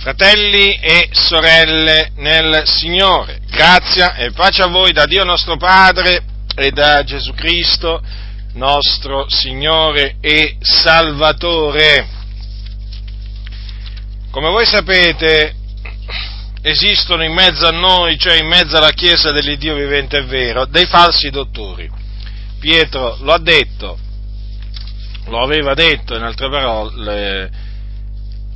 [0.00, 6.22] Fratelli e sorelle nel Signore, grazia e pace a voi da Dio nostro Padre
[6.56, 8.00] e da Gesù Cristo,
[8.54, 12.08] nostro Signore e Salvatore.
[14.30, 15.54] Come voi sapete,
[16.62, 20.86] esistono in mezzo a noi, cioè in mezzo alla Chiesa dell'Iddio vivente e vero, dei
[20.86, 21.86] falsi dottori.
[22.58, 23.98] Pietro lo ha detto,
[25.26, 27.68] lo aveva detto in altre parole,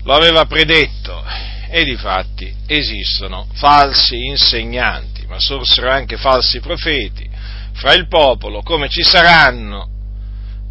[0.05, 1.25] lo aveva predetto
[1.69, 7.29] e di fatti esistono falsi insegnanti, ma sorsero anche falsi profeti
[7.73, 9.89] fra il popolo, come ci saranno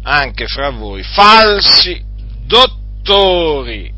[0.02, 2.02] anche fra voi falsi
[2.46, 3.92] dottori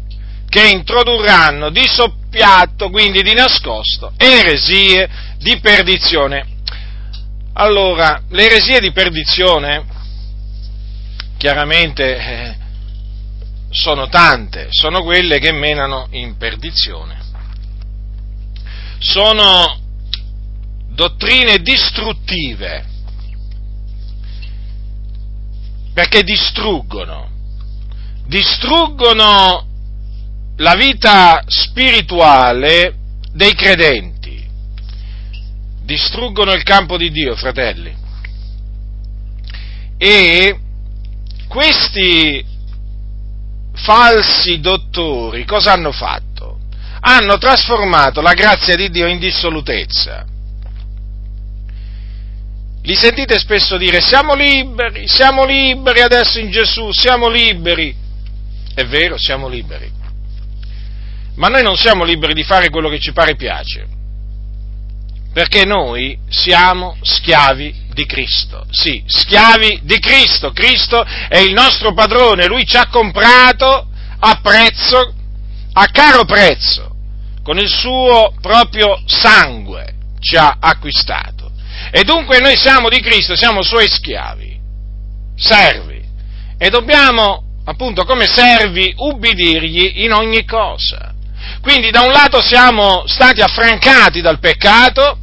[0.48, 5.09] che introdurranno di soppiatto, quindi di nascosto, eresie
[5.39, 6.47] di perdizione.
[7.55, 9.84] Allora, le eresie di perdizione,
[11.37, 12.56] chiaramente, eh,
[13.70, 17.25] sono tante, sono quelle che menano in perdizione.
[18.98, 19.79] Sono
[20.89, 22.84] dottrine distruttive,
[25.92, 27.31] perché distruggono,
[28.27, 29.67] distruggono
[30.56, 32.94] la vita spirituale
[33.33, 34.47] dei credenti,
[35.83, 37.94] distruggono il campo di Dio, fratelli.
[39.98, 40.59] E
[41.47, 42.44] questi
[43.77, 46.58] falsi dottori cosa hanno fatto?
[47.00, 50.27] Hanno trasformato la grazia di Dio in dissolutezza.
[52.82, 57.94] Li sentite spesso dire siamo liberi, siamo liberi adesso in Gesù, siamo liberi.
[58.74, 59.91] È vero, siamo liberi.
[61.34, 63.86] Ma noi non siamo liberi di fare quello che ci pare piace,
[65.32, 68.66] perché noi siamo schiavi di Cristo.
[68.70, 70.52] Sì, schiavi di Cristo.
[70.52, 73.88] Cristo è il nostro padrone, lui ci ha comprato
[74.19, 75.14] a prezzo,
[75.72, 76.94] a caro prezzo,
[77.42, 81.50] con il suo proprio sangue ci ha acquistato.
[81.91, 84.60] E dunque noi siamo di Cristo, siamo suoi schiavi,
[85.37, 86.04] servi,
[86.59, 91.15] e dobbiamo, appunto, come servi, ubbidirgli in ogni cosa.
[91.62, 95.19] Quindi da un lato siamo stati affrancati dal peccato,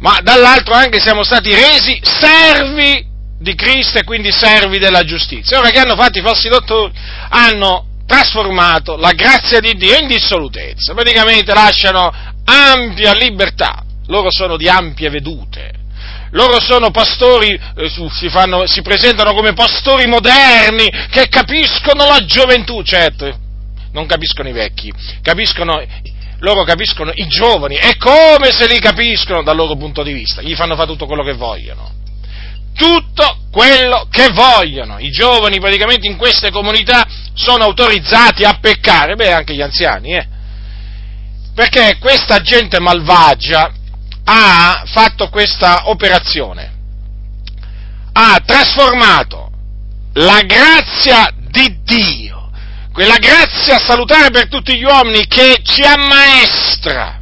[0.00, 3.06] ma dall'altro anche siamo stati resi servi
[3.38, 5.58] di Cristo e quindi servi della giustizia.
[5.58, 6.92] Ora che hanno fatto i falsi dottori?
[7.28, 12.10] Hanno trasformato la grazia di Dio in dissolutezza, praticamente lasciano
[12.44, 15.72] ampia libertà, loro sono di ampie vedute,
[16.30, 22.82] loro sono pastori, eh, si, fanno, si presentano come pastori moderni che capiscono la gioventù,
[22.82, 23.38] certo,
[23.92, 25.82] non capiscono i vecchi, capiscono
[26.40, 30.54] loro capiscono i giovani, è come se li capiscono dal loro punto di vista, gli
[30.54, 31.96] fanno fare tutto quello che vogliono.
[32.74, 34.98] Tutto quello che vogliono.
[34.98, 37.04] I giovani praticamente in queste comunità
[37.34, 40.26] sono autorizzati a peccare, beh anche gli anziani, eh.
[41.54, 43.72] Perché questa gente malvagia
[44.22, 46.72] ha fatto questa operazione,
[48.12, 49.50] ha trasformato
[50.12, 52.37] la grazia di Dio
[52.98, 57.20] quella grazia salutare per tutti gli uomini che ci ammaestra,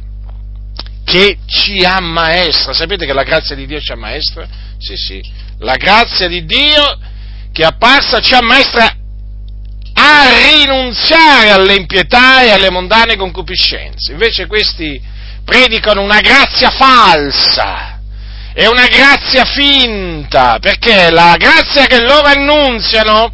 [1.05, 2.73] che ci ammaestra.
[2.73, 4.47] Sapete che la grazia di Dio ci ammaestra?
[4.79, 5.21] Sì, sì,
[5.59, 6.97] la grazia di Dio
[7.53, 8.91] che apparsa ci ammaestra
[9.93, 14.13] a rinunziare alle impietà e alle mondane concupiscenze.
[14.13, 14.99] Invece questi
[15.45, 17.99] predicano una grazia falsa,
[18.51, 23.31] è una grazia finta, perché la grazia che loro annunziano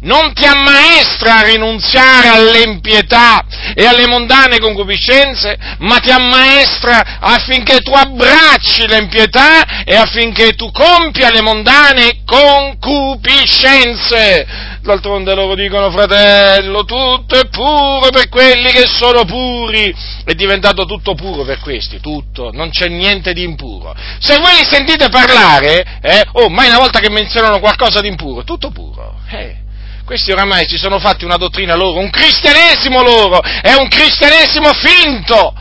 [0.00, 7.92] non ti ammaestra a rinunziare all'impietà e alle mondane concupiscenze, ma ti ammaestra affinché tu
[7.92, 14.74] abbracci l'impietà e affinché tu compia le mondane concupiscenze.
[14.82, 19.92] D'altronde loro dicono, fratello, tutto è puro per quelli che sono puri.
[20.24, 23.92] È diventato tutto puro per questi, tutto, non c'è niente di impuro.
[24.20, 28.44] Se voi li sentite parlare, eh, oh, mai una volta che menzionano qualcosa di impuro,
[28.44, 29.14] tutto puro.
[29.28, 29.64] Eh
[30.06, 35.52] questi oramai si sono fatti una dottrina loro, un cristianesimo loro, è un cristianesimo finto.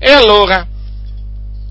[0.00, 0.66] E allora,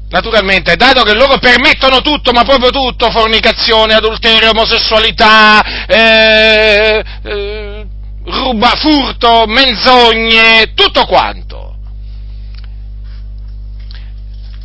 [0.10, 7.86] naturalmente, dato che loro permettono tutto, ma proprio tutto, fornicazione, adulterio, omosessualità, eh, eh,
[8.24, 11.76] ruba, furto, menzogne, tutto quanto.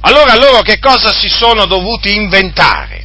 [0.00, 3.01] Allora loro che cosa si sono dovuti inventare?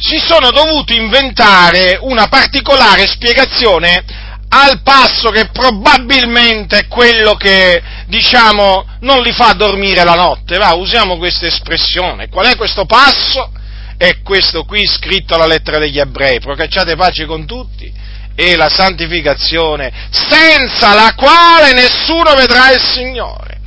[0.00, 4.02] Si sono dovuti inventare una particolare spiegazione
[4.48, 10.56] al passo che probabilmente è quello che, diciamo, non li fa dormire la notte.
[10.56, 12.28] Va, usiamo questa espressione.
[12.28, 13.52] Qual è questo passo?
[13.96, 16.40] È questo qui scritto alla lettera degli ebrei.
[16.40, 17.92] Procacciate pace con tutti
[18.34, 23.59] e la santificazione, senza la quale nessuno vedrà il Signore.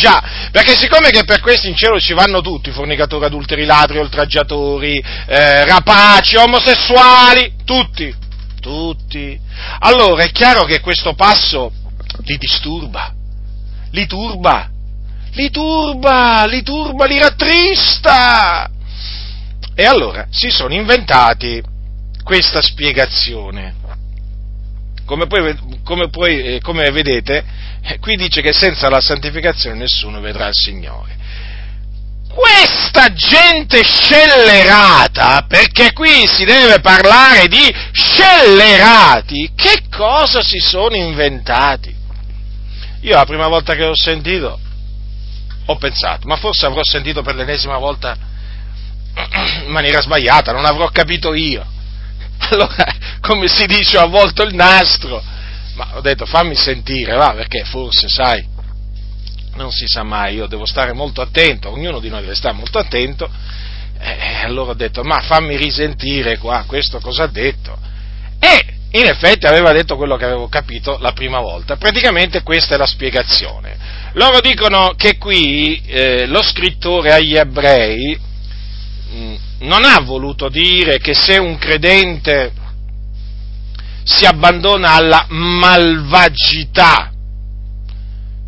[0.00, 4.96] Già, perché siccome che per questi in cielo ci vanno tutti, fornicatori, adulteri, ladri, oltraggiatori,
[4.96, 8.10] eh, rapaci, omosessuali, tutti,
[8.62, 9.38] tutti.
[9.80, 11.70] Allora è chiaro che questo passo
[12.22, 13.12] li disturba,
[13.90, 14.70] li turba,
[15.32, 18.70] li turba, li turba, li rattrista.
[19.74, 21.62] E allora si sono inventati
[22.24, 23.79] questa spiegazione.
[25.10, 27.44] Come, poi, come, poi, eh, come vedete,
[27.82, 31.16] eh, qui dice che senza la santificazione nessuno vedrà il Signore.
[32.32, 41.92] Questa gente scellerata, perché qui si deve parlare di scellerati, che cosa si sono inventati?
[43.00, 44.60] Io la prima volta che l'ho sentito
[45.64, 48.16] ho pensato, ma forse avrò sentito per l'ennesima volta
[49.66, 51.66] in maniera sbagliata, non avrò capito io.
[52.48, 55.22] Allora, come si dice, ho avvolto il nastro.
[55.74, 58.44] Ma ho detto, fammi sentire, va, perché forse, sai,
[59.54, 62.78] non si sa mai, io devo stare molto attento, ognuno di noi deve stare molto
[62.78, 63.30] attento.
[63.98, 67.78] E allora ho detto, ma fammi risentire qua, questo cosa ha detto.
[68.38, 71.76] E in effetti aveva detto quello che avevo capito la prima volta.
[71.76, 73.76] Praticamente questa è la spiegazione.
[74.14, 78.18] Loro dicono che qui eh, lo scrittore agli ebrei
[79.60, 82.52] non ha voluto dire che se un credente
[84.04, 87.12] si abbandona alla malvagità,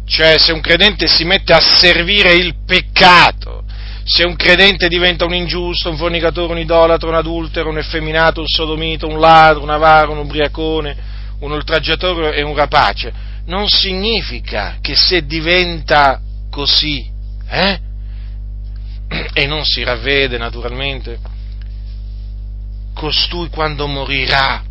[0.07, 3.65] cioè se un credente si mette a servire il peccato,
[4.05, 8.47] se un credente diventa un ingiusto, un fornicatore, un idolatro, un adultero, un effeminato, un
[8.47, 10.97] sodomito, un ladro, un avaro, un ubriacone,
[11.41, 13.13] un oltraggiatore e un rapace,
[13.47, 16.21] non significa che se diventa
[16.51, 17.09] così,
[17.49, 17.91] eh?
[19.33, 21.19] e non si ravvede naturalmente,
[22.95, 24.63] costui quando morirà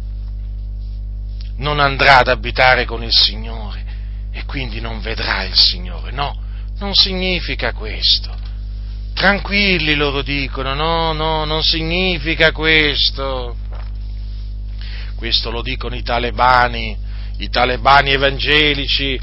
[1.57, 3.83] non andrà ad abitare con il Signore
[4.31, 6.11] e quindi non vedrà il Signore.
[6.11, 6.39] No,
[6.79, 8.33] non significa questo.
[9.13, 13.55] Tranquilli loro dicono, no, no, non significa questo.
[15.15, 16.97] Questo lo dicono i talebani,
[17.37, 19.19] i talebani evangelici,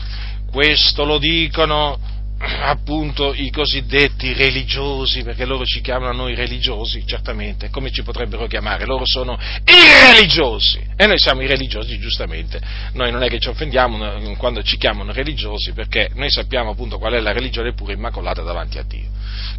[0.48, 1.98] questo lo dicono
[2.38, 8.86] appunto i cosiddetti religiosi, perché loro ci chiamano noi religiosi, certamente, come ci potrebbero chiamare?
[8.86, 12.60] Loro sono irreligiosi e noi siamo i religiosi, giustamente.
[12.92, 17.14] Noi non è che ci offendiamo quando ci chiamano religiosi, perché noi sappiamo appunto qual
[17.14, 19.08] è la religione pura immacolata davanti a Dio,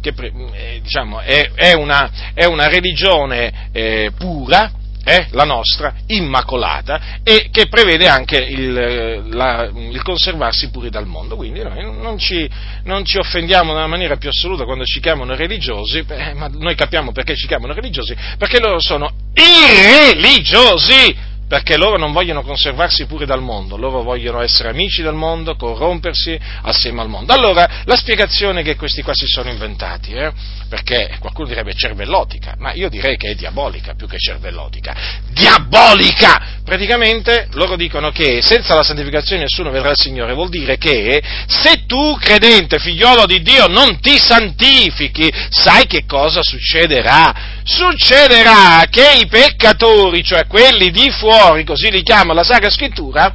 [0.00, 4.72] che eh, diciamo, è, è, una, è, una, religione eh, pura,
[5.02, 11.36] è la nostra, immacolata, e che prevede anche il, la, il, conservarsi puri dal mondo.
[11.36, 12.48] Quindi noi non ci,
[12.84, 17.12] non ci, offendiamo nella maniera più assoluta quando ci chiamano religiosi, beh, ma noi capiamo
[17.12, 21.28] perché ci chiamano religiosi, perché loro sono irreligiosi!
[21.50, 26.38] Perché loro non vogliono conservarsi pure dal mondo, loro vogliono essere amici del mondo, corrompersi
[26.62, 27.32] assieme al mondo.
[27.32, 30.30] Allora, la spiegazione che questi qua si sono inventati, eh,
[30.68, 34.94] perché qualcuno direbbe cervellotica, ma io direi che è diabolica più che cervellotica.
[35.32, 36.60] Diabolica!
[36.64, 41.84] Praticamente loro dicono che senza la santificazione nessuno vedrà il Signore, vuol dire che se
[41.84, 47.58] tu, credente, figliolo di Dio, non ti santifichi, sai che cosa succederà?
[47.70, 53.32] Succederà che i peccatori, cioè quelli di fuori, così li chiama la Sacra Scrittura,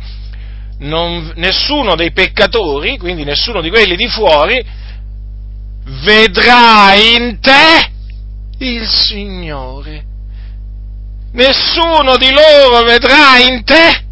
[0.79, 4.63] non, nessuno dei peccatori, quindi nessuno di quelli di fuori,
[6.03, 7.89] vedrà in te
[8.57, 10.13] il Signore
[11.35, 14.03] nessuno di loro vedrà in te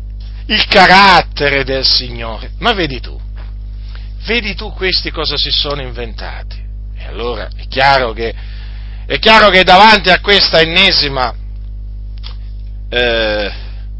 [0.48, 2.52] il carattere del Signore.
[2.60, 3.20] Ma vedi tu,
[4.26, 6.62] vedi tu questi cosa si sono inventati.
[6.96, 8.34] E allora è chiaro che,
[9.06, 11.34] è chiaro che davanti a questa ennesima
[12.90, 13.52] eh,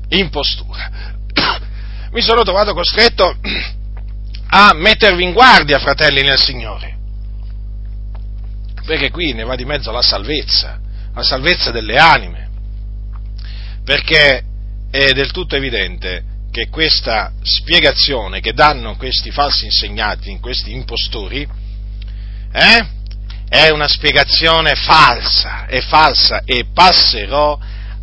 [0.10, 0.92] impostura
[2.12, 3.38] mi sono trovato costretto
[4.48, 6.92] a mettervi in guardia, fratelli nel Signore.
[8.86, 10.80] Perché qui ne va di mezzo la salvezza,
[11.14, 12.44] la salvezza delle anime
[13.84, 14.44] perché
[14.90, 21.48] è del tutto evidente che questa spiegazione che danno questi falsi insegnati, questi impostori,
[22.52, 22.88] eh,
[23.54, 27.56] è una spiegazione falsa, è falsa e passerò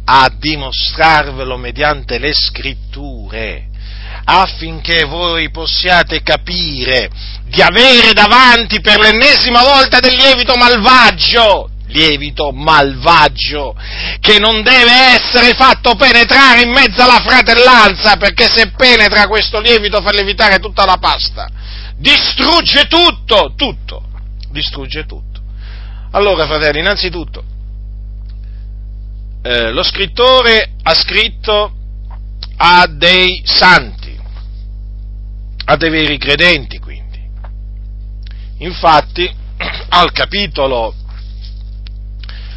[0.05, 3.67] a dimostrarvelo mediante le scritture
[4.23, 7.11] affinché voi possiate capire
[7.47, 13.75] di avere davanti per l'ennesima volta del lievito malvagio, lievito malvagio
[14.21, 20.01] che non deve essere fatto penetrare in mezzo alla fratellanza perché se penetra questo lievito
[20.01, 21.49] fa lievitare tutta la pasta.
[21.97, 24.05] Distrugge tutto, tutto,
[24.53, 25.30] distrugge tutto.
[26.13, 27.45] Allora, fratelli, innanzitutto,
[29.43, 31.73] eh, lo scrittore ha scritto
[32.57, 34.19] a dei santi,
[35.67, 37.21] a dei veri credenti quindi.
[38.59, 39.33] Infatti,
[39.91, 40.95] al capitolo,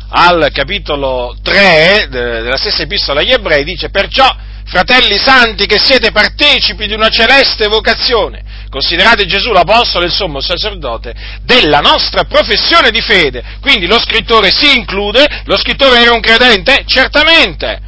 [0.10, 4.28] al capitolo 3 della stessa epistola agli ebrei dice perciò,
[4.66, 10.42] fratelli santi, che siete partecipi di una celeste vocazione, considerate Gesù l'Apostolo e il sommo
[10.42, 11.14] sacerdote
[11.44, 13.44] della nostra professione di fede.
[13.62, 16.84] Quindi lo scrittore si include, lo scrittore era un credente?
[16.88, 17.80] Certamente.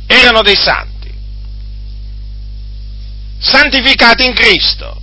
[0.08, 1.14] erano dei santi,
[3.40, 5.00] santificati in Cristo,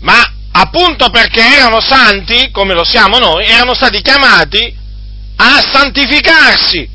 [0.00, 0.20] ma
[0.52, 4.79] appunto perché erano santi, come lo siamo noi, erano stati chiamati
[5.42, 6.88] a santificarsi,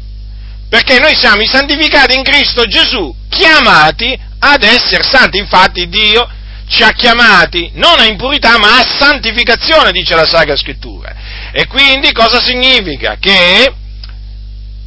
[0.70, 6.30] perché noi siamo i santificati in Cristo Gesù, chiamati ad essere santi, infatti Dio
[6.68, 11.16] ci ha chiamati non a impurità ma a santificazione, dice la Sacra Scrittura.
[11.52, 13.18] E quindi cosa significa?
[13.20, 13.74] Che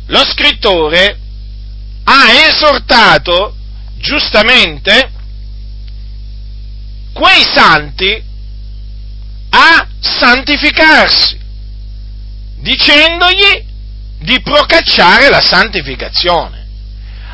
[0.07, 1.19] lo scrittore
[2.05, 3.55] ha esortato
[3.97, 5.11] giustamente
[7.13, 8.23] quei santi
[9.51, 11.39] a santificarsi,
[12.61, 13.65] dicendogli
[14.21, 16.67] di procacciare la santificazione,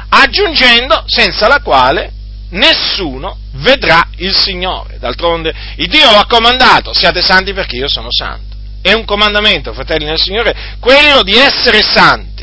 [0.09, 2.13] aggiungendo senza la quale
[2.51, 4.99] nessuno vedrà il Signore.
[4.99, 8.55] D'altronde il Dio lo ha comandato, siate santi perché io sono santo.
[8.83, 12.34] È un comandamento, fratelli nel Signore, quello di essere santi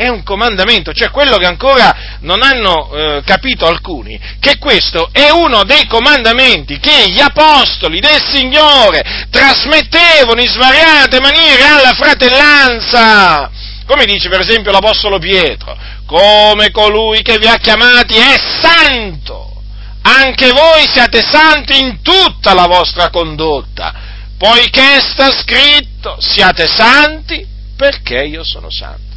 [0.00, 5.28] è un comandamento, cioè quello che ancora non hanno eh, capito alcuni, che questo è
[5.28, 13.50] uno dei comandamenti che gli apostoli del Signore trasmettevano in svariate maniere alla fratellanza.
[13.84, 15.76] Come dice per esempio l'Apostolo Pietro,
[16.06, 19.60] come colui che vi ha chiamati è santo,
[20.00, 23.92] anche voi siate santi in tutta la vostra condotta,
[24.38, 29.09] poiché sta scritto, siate santi perché io sono santo.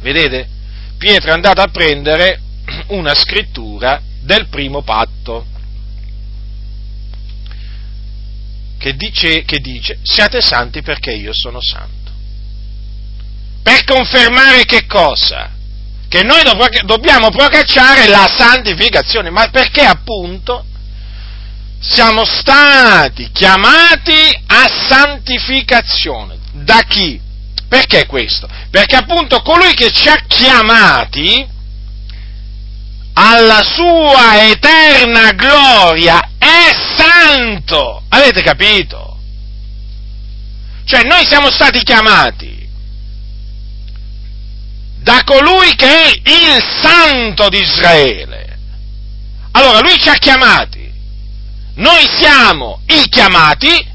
[0.00, 0.48] Vedete?
[0.98, 2.40] Pietro è andato a prendere
[2.88, 5.46] una scrittura del primo patto
[8.78, 12.10] che dice, che dice siate santi perché io sono santo.
[13.62, 15.50] Per confermare che cosa?
[16.08, 16.40] Che noi
[16.84, 20.64] dobbiamo procacciare la santificazione, ma perché appunto
[21.78, 26.38] siamo stati chiamati a santificazione.
[26.52, 27.20] Da chi?
[27.70, 28.48] Perché questo?
[28.68, 31.46] Perché appunto colui che ci ha chiamati
[33.12, 38.02] alla sua eterna gloria è santo.
[38.08, 39.20] Avete capito?
[40.84, 42.68] Cioè noi siamo stati chiamati
[44.96, 48.58] da colui che è il santo di Israele.
[49.52, 50.90] Allora lui ci ha chiamati.
[51.74, 53.86] Noi siamo i chiamati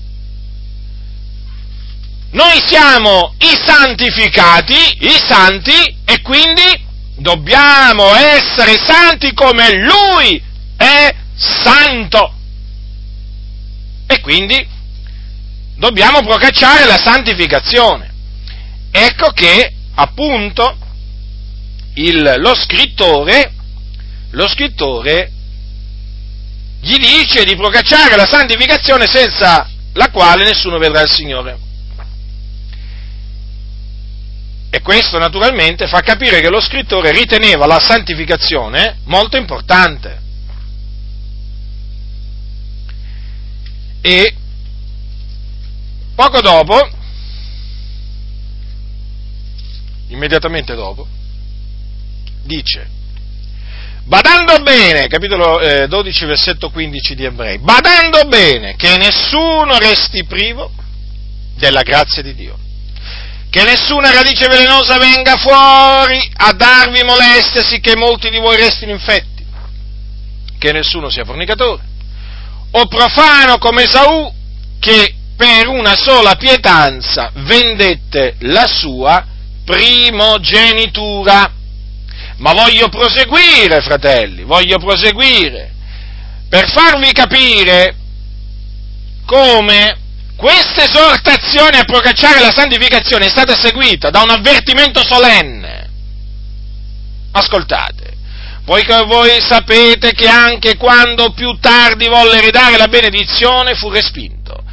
[2.35, 10.43] noi siamo i santificati, i santi, e quindi dobbiamo essere santi come Lui
[10.75, 12.33] è santo.
[14.05, 14.67] E quindi
[15.77, 18.13] dobbiamo procacciare la santificazione.
[18.91, 20.77] Ecco che, appunto,
[21.93, 23.53] il, lo scrittore,
[24.31, 25.31] lo scrittore
[26.81, 31.63] gli dice di procacciare la santificazione senza la quale nessuno vedrà il Signore.
[34.75, 40.19] E questo naturalmente fa capire che lo scrittore riteneva la santificazione molto importante.
[44.01, 44.35] E
[46.13, 46.89] poco dopo,
[50.07, 51.07] immediatamente dopo,
[52.43, 52.85] dice,
[54.03, 60.69] badando bene, capitolo eh, 12, versetto 15 di Ebrei, badando bene che nessuno resti privo
[61.55, 62.63] della grazia di Dio
[63.49, 69.45] che nessuna radice velenosa venga fuori a darvi molestia, sicché molti di voi restino infetti,
[70.57, 71.81] che nessuno sia fornicatore,
[72.71, 74.33] o profano come Esaù,
[74.79, 79.25] che per una sola pietanza vendette la sua
[79.65, 81.51] primogenitura.
[82.37, 85.71] Ma voglio proseguire, fratelli, voglio proseguire,
[86.49, 87.95] per farvi capire
[89.25, 89.97] come
[90.45, 95.89] questa esortazione a procacciare la santificazione è stata seguita da un avvertimento solenne.
[97.31, 98.13] Ascoltate,
[98.65, 104.63] voi, voi sapete che anche quando più tardi volle ridare la benedizione fu respinto,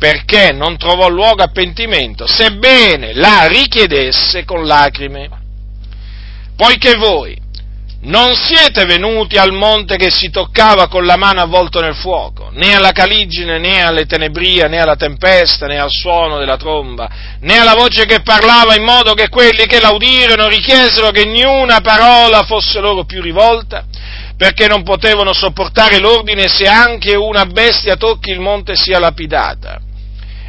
[0.00, 5.28] perché non trovò luogo a pentimento, sebbene la richiedesse con lacrime.
[6.56, 7.40] Poiché voi,
[8.02, 12.74] non siete venuti al monte che si toccava con la mano avvolto nel fuoco, né
[12.74, 17.74] alla caligine, né alle tenebrie, né alla tempesta, né al suono della tromba, né alla
[17.74, 23.04] voce che parlava in modo che quelli che l'audirono richiesero che niuna parola fosse loro
[23.04, 23.84] più rivolta,
[24.34, 29.78] perché non potevano sopportare l'ordine se anche una bestia tocchi il monte sia lapidata.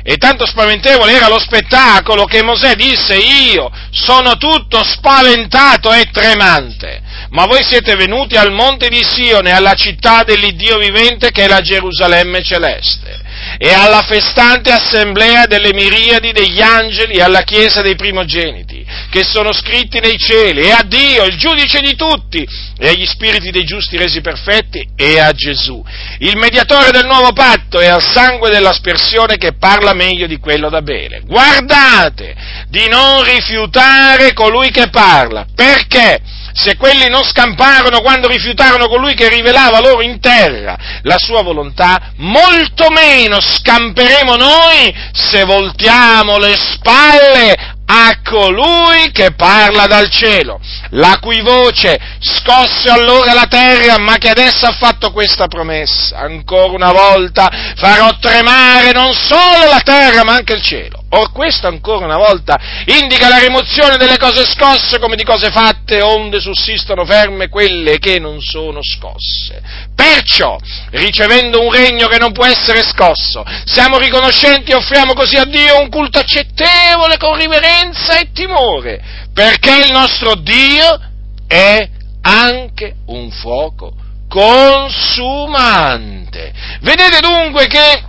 [0.04, 7.02] E tanto spaventevole era lo spettacolo che Mosè disse, io sono tutto spaventato e tremante.
[7.30, 11.62] Ma voi siete venuti al monte di Sione, alla città dell'Iddio vivente che è la
[11.62, 13.22] Gerusalemme celeste,
[13.58, 18.81] e alla festante assemblea delle miriadi degli angeli e alla chiesa dei primogeniti,
[19.12, 23.52] che sono scritti nei cieli, e a Dio, il giudice di tutti, e agli spiriti
[23.52, 25.84] dei giusti resi perfetti, e a Gesù,
[26.20, 30.82] il mediatore del nuovo patto, e al sangue dell'aspersione che parla meglio di quello da
[30.82, 31.24] bere.
[31.26, 32.34] Guardate
[32.70, 36.22] di non rifiutare colui che parla, perché?
[36.54, 42.12] se quelli non scamparono quando rifiutarono colui che rivelava loro in terra la sua volontà,
[42.18, 51.18] molto meno scamperemo noi se voltiamo le spalle a colui che parla dal cielo, la
[51.20, 56.20] cui voce scosse allora la terra, ma che adesso ha fatto questa promessa.
[56.20, 61.01] Ancora una volta farò tremare non solo la terra, ma anche il cielo.
[61.14, 66.02] Or questo ancora una volta indica la rimozione delle cose scosse come di cose fatte,
[66.02, 69.62] onde sussistono ferme quelle che non sono scosse.
[69.94, 70.58] Perciò,
[70.92, 75.82] ricevendo un regno che non può essere scosso, siamo riconoscenti e offriamo così a Dio
[75.82, 80.98] un culto accettevole con riverenza e timore, perché il nostro Dio
[81.46, 81.90] è
[82.22, 83.96] anche un fuoco
[84.30, 86.54] consumante.
[86.80, 88.02] Vedete dunque che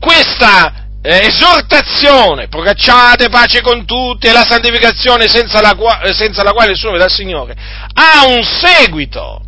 [0.00, 0.73] questa
[1.06, 5.76] eh, esortazione, procacciate pace con tutti e la santificazione senza la,
[6.14, 7.54] senza la quale nessuno vede il Signore,
[7.92, 9.42] ha un seguito,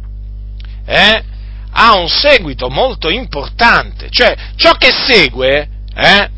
[0.84, 1.24] eh?
[1.70, 6.30] ha un seguito molto importante, cioè ciò che segue eh,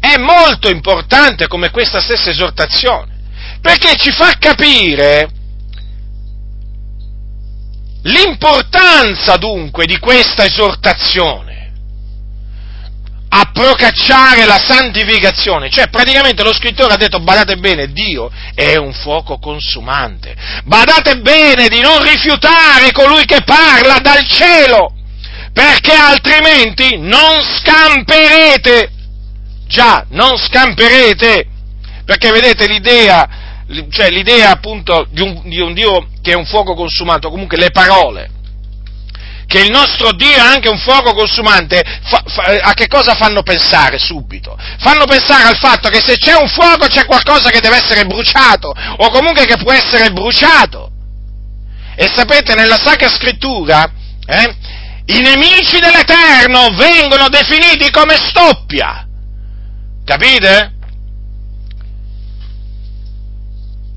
[0.00, 3.12] è molto importante come questa stessa esortazione,
[3.60, 5.28] perché ci fa capire
[8.04, 11.47] l'importanza dunque di questa esortazione
[13.30, 15.70] a procacciare la santificazione.
[15.70, 20.34] Cioè, praticamente lo scrittore ha detto, badate bene, Dio è un fuoco consumante.
[20.64, 24.92] Badate bene di non rifiutare colui che parla dal cielo,
[25.52, 28.90] perché altrimenti non scamperete.
[29.66, 31.46] Già, non scamperete.
[32.06, 33.28] Perché vedete l'idea,
[33.90, 37.70] cioè l'idea appunto di un, di un Dio che è un fuoco consumato, comunque le
[37.70, 38.30] parole,
[39.48, 43.42] che il nostro Dio è anche un fuoco consumante, fa, fa, a che cosa fanno
[43.42, 44.54] pensare subito?
[44.78, 48.68] Fanno pensare al fatto che se c'è un fuoco c'è qualcosa che deve essere bruciato,
[48.68, 50.90] o comunque che può essere bruciato.
[51.96, 53.90] E sapete, nella Sacra Scrittura,
[54.26, 54.54] eh,
[55.06, 59.06] i nemici dell'Eterno vengono definiti come stoppia.
[60.04, 60.77] Capite?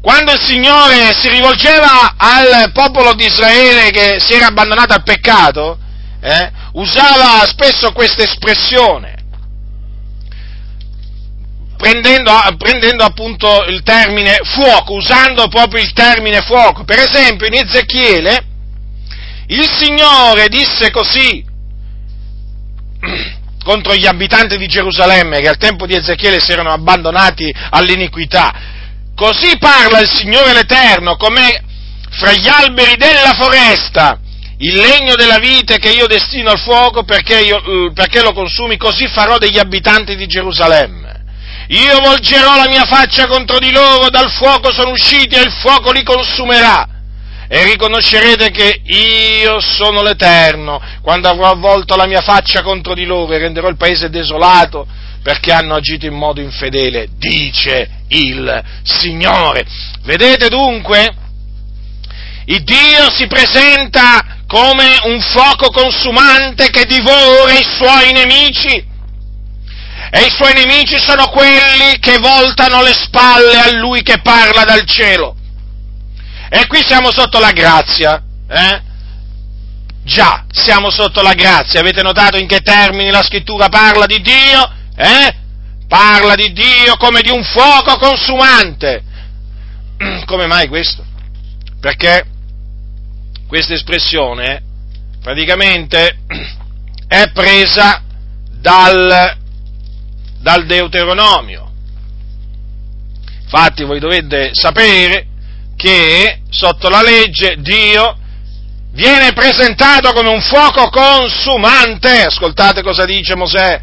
[0.01, 5.77] Quando il Signore si rivolgeva al popolo di Israele che si era abbandonato al peccato,
[6.19, 9.13] eh, usava spesso questa espressione,
[11.77, 16.83] prendendo, prendendo, appunto il termine fuoco, usando proprio il termine fuoco.
[16.83, 18.45] Per esempio in Ezechiele
[19.47, 21.45] il Signore disse così
[23.63, 28.70] contro gli abitanti di Gerusalemme che al tempo di Ezechiele si erano abbandonati all'iniquità
[29.21, 31.63] Così parla il Signore l'Eterno, come
[32.09, 34.17] fra gli alberi della foresta,
[34.57, 38.77] il legno della vite che io destino al fuoco perché, io, eh, perché lo consumi,
[38.77, 41.23] così farò degli abitanti di Gerusalemme.
[41.67, 45.91] io volgerò la mia faccia contro di loro, dal fuoco sono usciti e il fuoco
[45.91, 46.87] li consumerà.
[47.47, 53.31] E riconoscerete che io sono l'Eterno, quando avrò avvolto la mia faccia contro di loro
[53.33, 54.87] e renderò il paese desolato,
[55.23, 59.65] perché hanno agito in modo infedele, dice il Signore.
[60.03, 61.15] Vedete dunque?
[62.45, 68.89] Il Dio si presenta come un fuoco consumante che divora i suoi nemici.
[70.13, 74.83] E i suoi nemici sono quelli che voltano le spalle a lui che parla dal
[74.85, 75.35] cielo.
[76.49, 78.81] E qui siamo sotto la grazia, eh?
[80.03, 81.79] Già, siamo sotto la grazia.
[81.79, 84.79] Avete notato in che termini la scrittura parla di Dio?
[84.95, 85.35] Eh?
[85.87, 89.03] Parla di Dio come di un fuoco consumante.
[90.25, 91.03] Come mai questo?
[91.79, 92.25] Perché
[93.47, 94.63] questa espressione
[95.21, 96.19] praticamente
[97.07, 98.01] è presa
[98.49, 99.37] dal,
[100.39, 101.69] dal Deuteronomio.
[103.43, 105.27] Infatti voi dovete sapere
[105.75, 108.17] che sotto la legge Dio
[108.93, 112.23] viene presentato come un fuoco consumante.
[112.23, 113.81] Ascoltate cosa dice Mosè.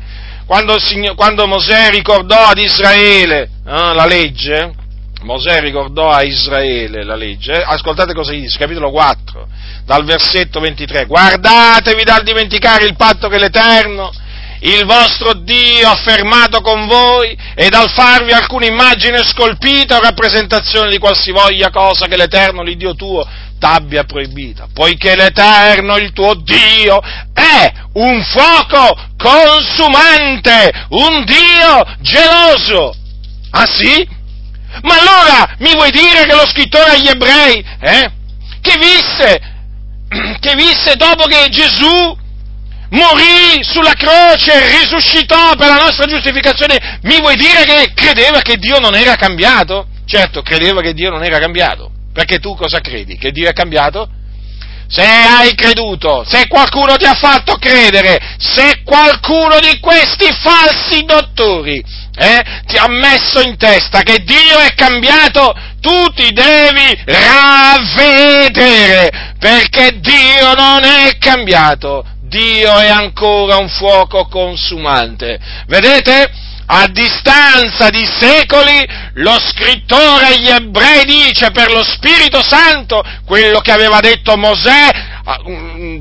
[0.49, 0.79] Quando,
[1.15, 4.73] quando Mosè ricordò ad Israele eh, la legge,
[5.21, 9.47] Mosè ricordò a Israele la legge, eh, ascoltate cosa gli dice, capitolo 4,
[9.85, 14.11] dal versetto 23, guardatevi dal dimenticare il patto che l'Eterno,
[14.61, 20.89] il vostro Dio ha fermato con voi e dal farvi alcuna immagine scolpita o rappresentazione
[20.89, 23.23] di qualsivoglia cosa che l'Eterno, l'Iddio tuo,
[23.59, 27.01] t'abbia proibita, poiché l'Eterno, il tuo Dio,
[27.33, 32.95] è un fuoco consumante, un Dio geloso.
[33.51, 34.17] Ah sì?
[34.83, 38.11] Ma allora mi vuoi dire che lo scrittore agli ebrei, eh,
[38.61, 39.41] che visse,
[40.39, 42.17] che visse dopo che Gesù
[42.91, 48.79] morì sulla croce, risuscitò per la nostra giustificazione, mi vuoi dire che credeva che Dio
[48.79, 49.89] non era cambiato?
[50.07, 51.93] Certo, credeva che Dio non era cambiato.
[52.19, 53.17] Perché tu cosa credi?
[53.17, 54.09] Che Dio è cambiato?
[54.89, 61.81] Se hai creduto, se qualcuno ti ha fatto credere, se qualcuno di questi falsi dottori
[62.17, 70.01] eh, ti ha messo in testa che Dio è cambiato, tu ti devi ravvedere, perché
[70.01, 75.39] Dio non è cambiato, Dio è ancora un fuoco consumante.
[75.69, 76.48] Vedete?
[76.71, 83.73] A distanza di secoli, lo scrittore agli ebrei dice per lo Spirito Santo quello che
[83.73, 84.91] aveva detto Mosè
[85.25, 85.41] ah,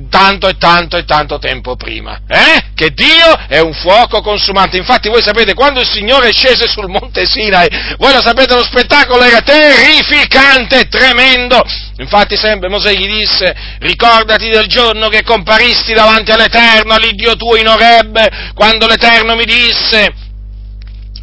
[0.09, 2.71] tanto e tanto e tanto tempo prima, eh?
[2.75, 4.75] che Dio è un fuoco consumante.
[4.75, 9.23] Infatti voi sapete, quando il Signore scese sul monte Sinai, voi lo sapete, lo spettacolo
[9.23, 11.63] era terrificante, tremendo.
[11.99, 17.69] Infatti sempre Mosè gli disse, ricordati del giorno che comparisti davanti all'Eterno, all'Iddio tuo in
[17.69, 20.25] Oreb, quando l'Eterno mi disse,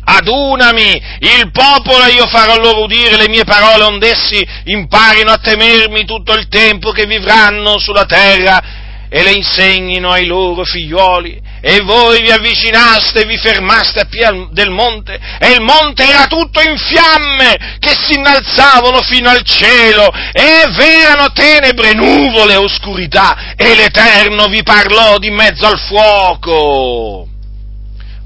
[0.05, 5.39] adunami, il popolo e io farò loro udire le mie parole, onde essi imparino a
[5.39, 11.41] temermi tutto il tempo che vivranno sulla terra e le insegnino ai loro figlioli.
[11.61, 16.27] E voi vi avvicinaste e vi fermaste a piedi del monte, e il monte era
[16.27, 23.75] tutto in fiamme che si innalzavano fino al cielo, e v'erano tenebre, nuvole oscurità, e
[23.75, 27.29] l'Eterno vi parlò di mezzo al fuoco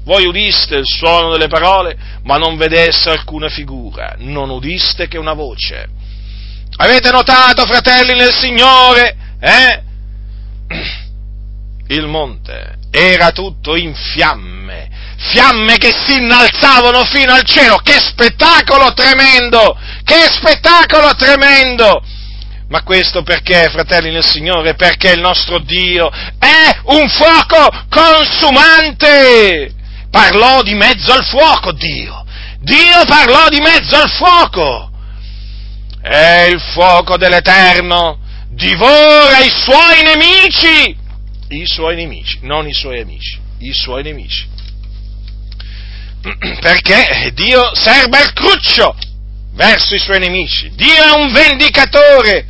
[0.09, 5.33] voi udiste il suono delle parole, ma non vedeste alcuna figura, non udiste che una
[5.33, 5.87] voce.
[6.77, 9.83] Avete notato, fratelli nel Signore, eh?
[11.93, 14.89] Il monte era tutto in fiamme,
[15.31, 17.75] fiamme che si innalzavano fino al cielo.
[17.75, 19.77] Che spettacolo tremendo!
[20.03, 22.03] Che spettacolo tremendo!
[22.69, 24.73] Ma questo perché, fratelli nel Signore?
[24.73, 29.77] Perché il nostro Dio è un fuoco consumante!
[30.09, 32.25] Parlò di mezzo al fuoco Dio.
[32.59, 34.91] Dio parlò di mezzo al fuoco.
[36.01, 38.19] E il fuoco dell'Eterno
[38.49, 40.97] divora i suoi nemici.
[41.49, 44.47] I suoi nemici, non i suoi amici, i suoi nemici.
[46.61, 48.95] Perché Dio serba il cruccio
[49.53, 50.71] verso i suoi nemici.
[50.75, 52.45] Dio è un vendicatore.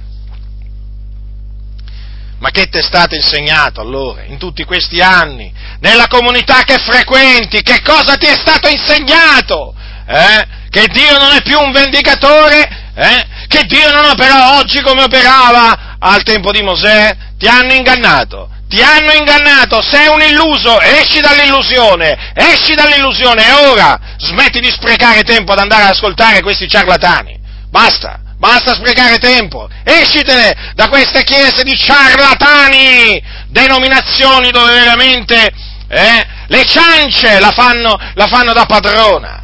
[2.39, 7.61] Ma che ti è stato insegnato allora, in tutti questi anni, nella comunità che frequenti,
[7.61, 9.73] che cosa ti è stato insegnato?
[10.07, 10.57] Eh?
[10.69, 12.91] Che Dio non è più un vendicatore?
[12.95, 13.25] Eh?
[13.47, 17.15] Che Dio non opera oggi come operava al tempo di Mosè?
[17.37, 23.99] Ti hanno ingannato, ti hanno ingannato, sei un illuso, esci dall'illusione, esci dall'illusione e ora
[24.17, 27.37] smetti di sprecare tempo ad andare ad ascoltare questi ciarlatani.
[27.69, 35.51] Basta, Basta sprecare tempo, escitene da queste chiese di ciarlatani, denominazioni dove veramente
[35.89, 39.43] eh, le ciance la fanno, la fanno da padrona.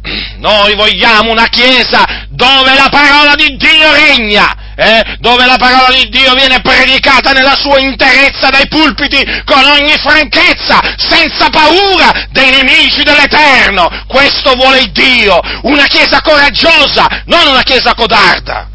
[0.38, 6.08] Noi vogliamo una Chiesa dove la parola di Dio regna, eh, dove la parola di
[6.08, 13.02] Dio viene predicata nella sua interezza dai pulpiti con ogni franchezza, senza paura dei nemici
[13.02, 14.04] dell'Eterno.
[14.06, 18.68] Questo vuole Dio, una Chiesa coraggiosa, non una Chiesa codarda.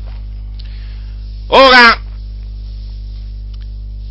[1.48, 2.00] Ora,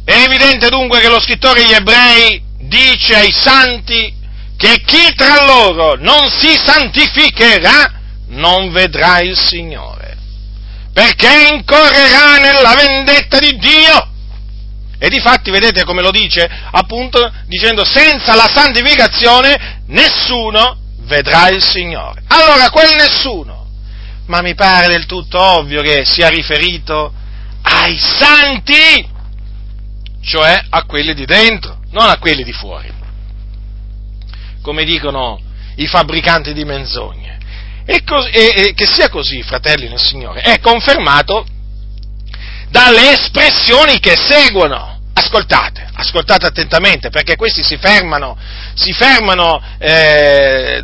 [0.05, 4.13] è evidente dunque che lo scrittore degli ebrei dice ai santi
[4.57, 7.93] che chi tra loro non si santificherà
[8.29, 10.04] non vedrà il Signore,
[10.95, 14.09] perché incorrerà nella vendetta di Dio.
[14.99, 22.23] E difatti vedete come lo dice, appunto dicendo senza la santificazione nessuno vedrà il Signore.
[22.29, 23.67] Allora quel nessuno,
[24.29, 27.13] ma mi pare del tutto ovvio che sia riferito
[27.61, 29.07] ai santi,
[30.23, 32.95] cioè a quelli di dentro, non a quelli di fuori
[34.65, 35.39] come dicono
[35.77, 37.24] i fabbricanti di menzogne.
[37.87, 41.47] E, cos- e, e che sia così, fratelli nel Signore, è confermato
[42.71, 44.93] dalle espressioni che seguono.
[45.17, 48.37] Ascoltate, ascoltate attentamente, perché questi si fermano,
[48.75, 50.83] si fermano eh,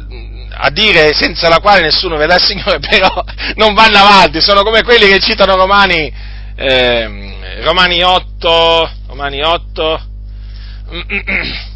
[0.53, 3.25] a dire senza la quale nessuno vedrà il Signore, però
[3.57, 6.13] non vanno avanti, sono come quelli che citano Romani,
[6.55, 10.01] eh, Romani 8, Romani 8,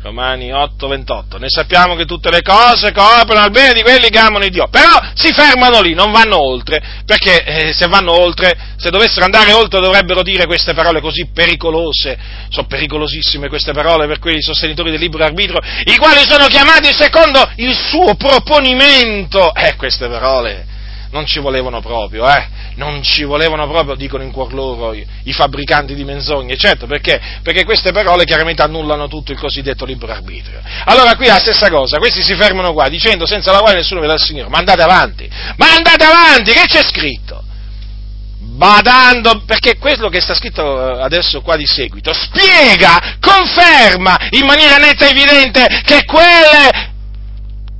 [0.00, 1.38] Romani 8, 28.
[1.38, 5.00] Ne sappiamo che tutte le cose coprono al bene di quelli che amano Dio, però
[5.14, 9.80] si fermano lì, non vanno oltre, perché eh, se vanno oltre, se dovessero andare oltre
[9.80, 12.16] dovrebbero dire queste parole così pericolose,
[12.48, 17.50] sono pericolosissime queste parole per quei sostenitori del libero arbitro, i quali sono chiamati secondo
[17.56, 19.52] il suo proponimento.
[19.52, 20.76] Eh, queste parole
[21.10, 22.46] non ci volevano proprio, eh?
[22.74, 27.20] Non ci volevano proprio, dicono in cuor loro i, fabbricanti di menzogne, certo, perché?
[27.42, 30.60] Perché queste parole chiaramente annullano tutto il cosiddetto libero arbitrio.
[30.84, 34.00] Allora qui è la stessa cosa, questi si fermano qua dicendo senza la quale nessuno
[34.00, 37.44] vede il Signore, ma andate avanti, ma andate avanti, che c'è scritto?
[38.58, 44.78] badando, perché quello che sta scritto eh, adesso qua di seguito spiega, conferma in maniera
[44.78, 46.96] netta e evidente che quelle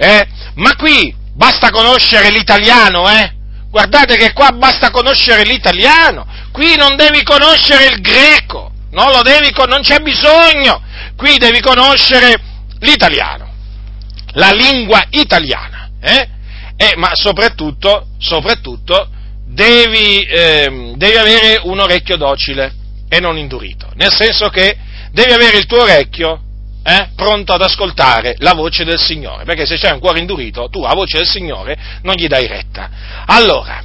[0.00, 0.26] eh?
[0.54, 3.32] Ma qui basta conoscere l'italiano, eh?
[3.68, 9.52] Guardate che qua basta conoscere l'italiano, qui non devi conoscere il greco, non, lo devi,
[9.68, 10.82] non c'è bisogno,
[11.16, 12.40] qui devi conoscere
[12.80, 13.52] l'italiano,
[14.32, 16.28] la lingua italiana, eh?
[16.76, 19.10] Eh, ma soprattutto, soprattutto
[19.46, 22.72] devi, eh, devi avere un orecchio docile
[23.06, 24.78] e non indurito, nel senso che
[25.12, 26.40] devi avere il tuo orecchio
[26.82, 30.80] eh, pronto ad ascoltare la voce del Signore, perché se c'è un cuore indurito, tu
[30.82, 32.90] la voce del Signore non gli dai retta.
[33.26, 33.82] Allora,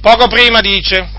[0.00, 1.18] poco prima dice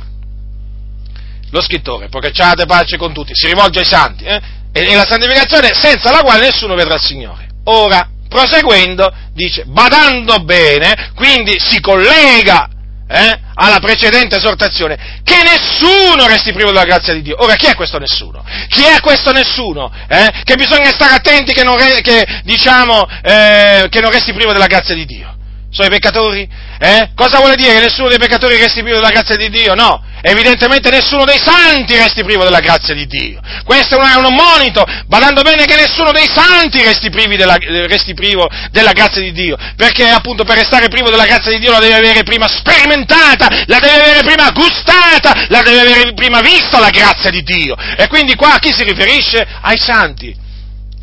[1.52, 6.12] lo scrittore, procacciate pace con tutti, si rivolge ai santi, eh, e la santificazione senza
[6.12, 7.50] la quale nessuno vedrà il Signore.
[7.66, 12.70] Ora, proseguendo, dice, badando bene, quindi si collega
[13.12, 17.36] eh, alla precedente esortazione, che nessuno resti privo della grazia di Dio.
[17.40, 18.44] Ora, chi è questo nessuno?
[18.70, 19.92] Chi è questo nessuno?
[20.08, 20.42] Eh?
[20.44, 24.68] Che bisogna stare attenti che non, re, che, diciamo, eh, che non resti privo della
[24.68, 25.36] grazia di Dio.
[25.72, 26.46] Sono i peccatori?
[26.80, 27.12] Eh?
[27.16, 29.74] Cosa vuole dire che nessuno dei peccatori resti privo della grazia di Dio?
[29.74, 33.40] No, evidentemente nessuno dei santi resti privo della grazia di Dio.
[33.64, 37.56] Questo è un, un monito, badando bene che nessuno dei santi resti, della,
[37.88, 41.72] resti, privo della grazia di Dio, perché appunto per restare privo della grazia di Dio
[41.72, 46.80] la deve avere prima sperimentata, la deve avere prima gustata, la deve avere prima vista
[46.80, 47.78] la grazia di Dio.
[47.96, 49.48] E quindi qua a chi si riferisce?
[49.62, 50.36] Ai santi.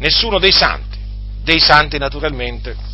[0.00, 0.98] Nessuno dei santi,
[1.42, 2.88] dei santi naturalmente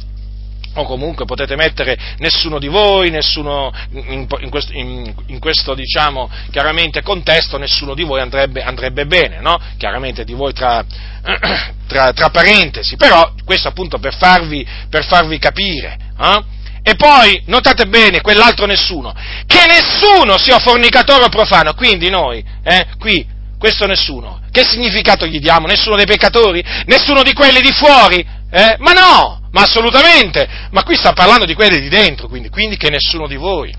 [0.74, 6.30] o comunque potete mettere nessuno di voi, nessuno, in, in, questo, in, in, questo, diciamo,
[6.50, 9.58] chiaramente contesto, nessuno di voi andrebbe, andrebbe bene, no?
[9.78, 10.84] Chiaramente di voi tra,
[11.86, 15.96] tra, tra, parentesi, però questo appunto per farvi, per farvi capire.
[16.20, 16.42] Eh?
[16.86, 19.14] E poi, notate bene, quell'altro nessuno,
[19.46, 23.26] che nessuno sia fornicatore o profano, quindi noi, eh, qui,
[23.58, 25.66] questo nessuno, che significato gli diamo?
[25.66, 26.62] Nessuno dei peccatori?
[26.84, 28.26] Nessuno di quelli di fuori?
[28.50, 28.76] Eh?
[28.78, 29.43] Ma no!
[29.54, 33.36] Ma assolutamente, ma qui sta parlando di quelli di dentro, quindi, quindi che nessuno di
[33.36, 33.72] voi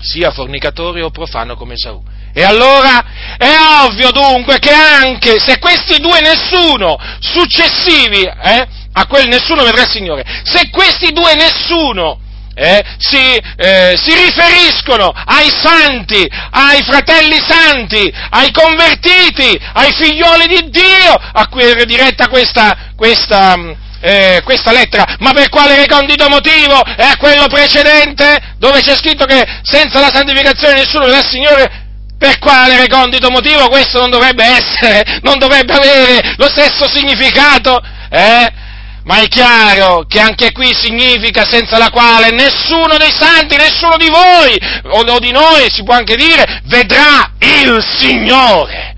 [0.00, 2.02] sia fornicatore o profano come Esaù.
[2.32, 9.28] E allora è ovvio dunque che anche se questi due nessuno successivi eh, a quel
[9.28, 10.24] nessuno vedrà il Signore.
[10.42, 12.18] Se questi due nessuno
[12.54, 20.70] eh, si, eh, si, riferiscono ai santi, ai fratelli santi, ai convertiti, ai figlioli di
[20.70, 23.56] Dio, a cui era diretta questa, questa,
[24.00, 26.82] eh, questa lettera, ma per quale recondito motivo?
[26.84, 31.88] È a quello precedente, dove c'è scritto che senza la santificazione nessuno vedrà il Signore,
[32.18, 37.80] per quale recondito motivo questo non dovrebbe essere, non dovrebbe avere lo stesso significato?
[38.10, 38.68] Eh?
[39.04, 44.08] Ma è chiaro che anche qui significa senza la quale nessuno dei santi, nessuno di
[44.08, 44.58] voi,
[44.90, 48.94] o di noi, si può anche dire, vedrà il Signore.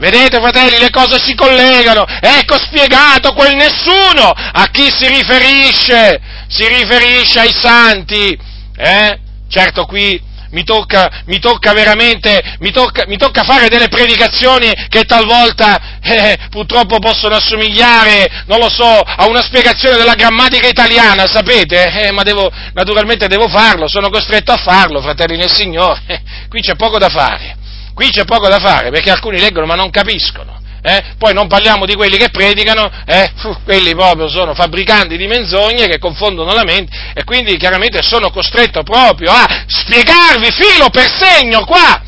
[0.00, 2.06] Vedete, fratelli, le cose si collegano.
[2.06, 6.18] Ecco spiegato quel nessuno a chi si riferisce.
[6.48, 8.36] Si riferisce ai santi.
[8.78, 9.18] Eh?
[9.46, 10.18] Certo, qui
[10.52, 16.38] mi tocca, mi tocca veramente, mi tocca, mi tocca, fare delle predicazioni che talvolta eh,
[16.48, 21.90] purtroppo possono assomigliare, non lo so, a una spiegazione della grammatica italiana, sapete?
[21.90, 26.00] Eh, ma devo, naturalmente devo farlo, sono costretto a farlo, fratelli nel Signore.
[26.06, 27.56] Eh, qui c'è poco da fare,
[28.00, 30.58] qui c'è poco da fare, perché alcuni leggono ma non capiscono.
[30.82, 31.02] Eh?
[31.18, 33.30] Poi non parliamo di quelli che predicano, eh?
[33.62, 38.82] quelli proprio sono fabbricanti di menzogne che confondono la mente e quindi chiaramente sono costretto
[38.82, 42.02] proprio a spiegarvi filo per segno qua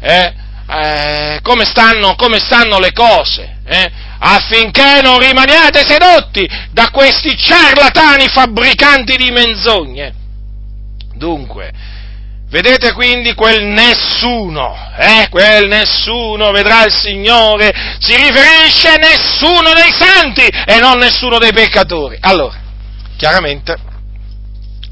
[0.00, 0.34] eh?
[0.68, 3.92] eh come, stanno, come, stanno, le cose, eh?
[4.18, 10.14] affinché non rimaniate sedotti da questi ciarlatani fabbricanti di menzogne.
[11.14, 11.72] Dunque,
[12.50, 19.92] Vedete quindi quel nessuno, eh, quel nessuno vedrà il Signore, si riferisce a nessuno dei
[19.92, 22.16] santi e non nessuno dei peccatori.
[22.20, 22.58] Allora,
[23.18, 23.76] chiaramente,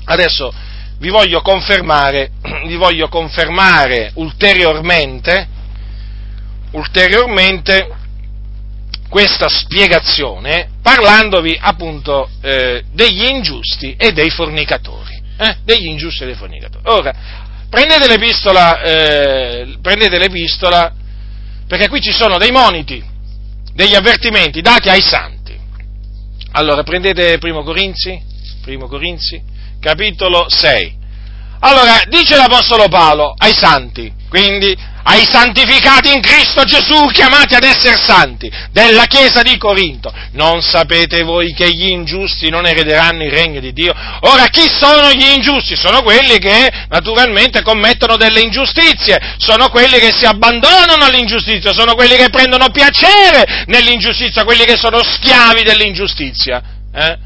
[0.05, 0.53] adesso
[0.99, 2.33] vi voglio confermare,
[2.66, 5.49] vi voglio confermare ulteriormente,
[6.73, 7.88] ulteriormente
[9.09, 15.14] questa spiegazione parlandovi appunto eh, degli ingiusti e dei fornicatori.
[15.38, 16.83] Eh, degli ingiusti e dei fornicatori.
[16.87, 17.14] Ora,
[17.69, 20.93] prendete l'epistola, eh, prendete l'epistola,
[21.67, 23.03] perché qui ci sono dei moniti,
[23.73, 25.59] degli avvertimenti dati ai santi.
[26.53, 28.19] Allora, prendete Primo Corinzi,
[28.63, 29.43] Primo Corinzi,
[29.81, 30.97] capitolo 6.
[31.61, 34.77] Allora, dice l'Apostolo Paolo ai santi, quindi
[35.09, 40.12] ai santificati in Cristo Gesù, chiamati ad essere santi, della Chiesa di Corinto.
[40.33, 43.95] Non sapete voi che gli ingiusti non erederanno il regno di Dio?
[44.23, 45.77] Ora, chi sono gli ingiusti?
[45.77, 52.16] Sono quelli che naturalmente commettono delle ingiustizie, sono quelli che si abbandonano all'ingiustizia, sono quelli
[52.16, 56.62] che prendono piacere nell'ingiustizia, quelli che sono schiavi dell'ingiustizia.
[56.92, 57.19] Eh?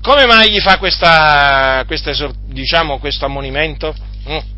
[0.00, 2.12] Come mai gli fa questa, questa,
[2.46, 3.92] diciamo, questo ammonimento?
[4.30, 4.56] Mm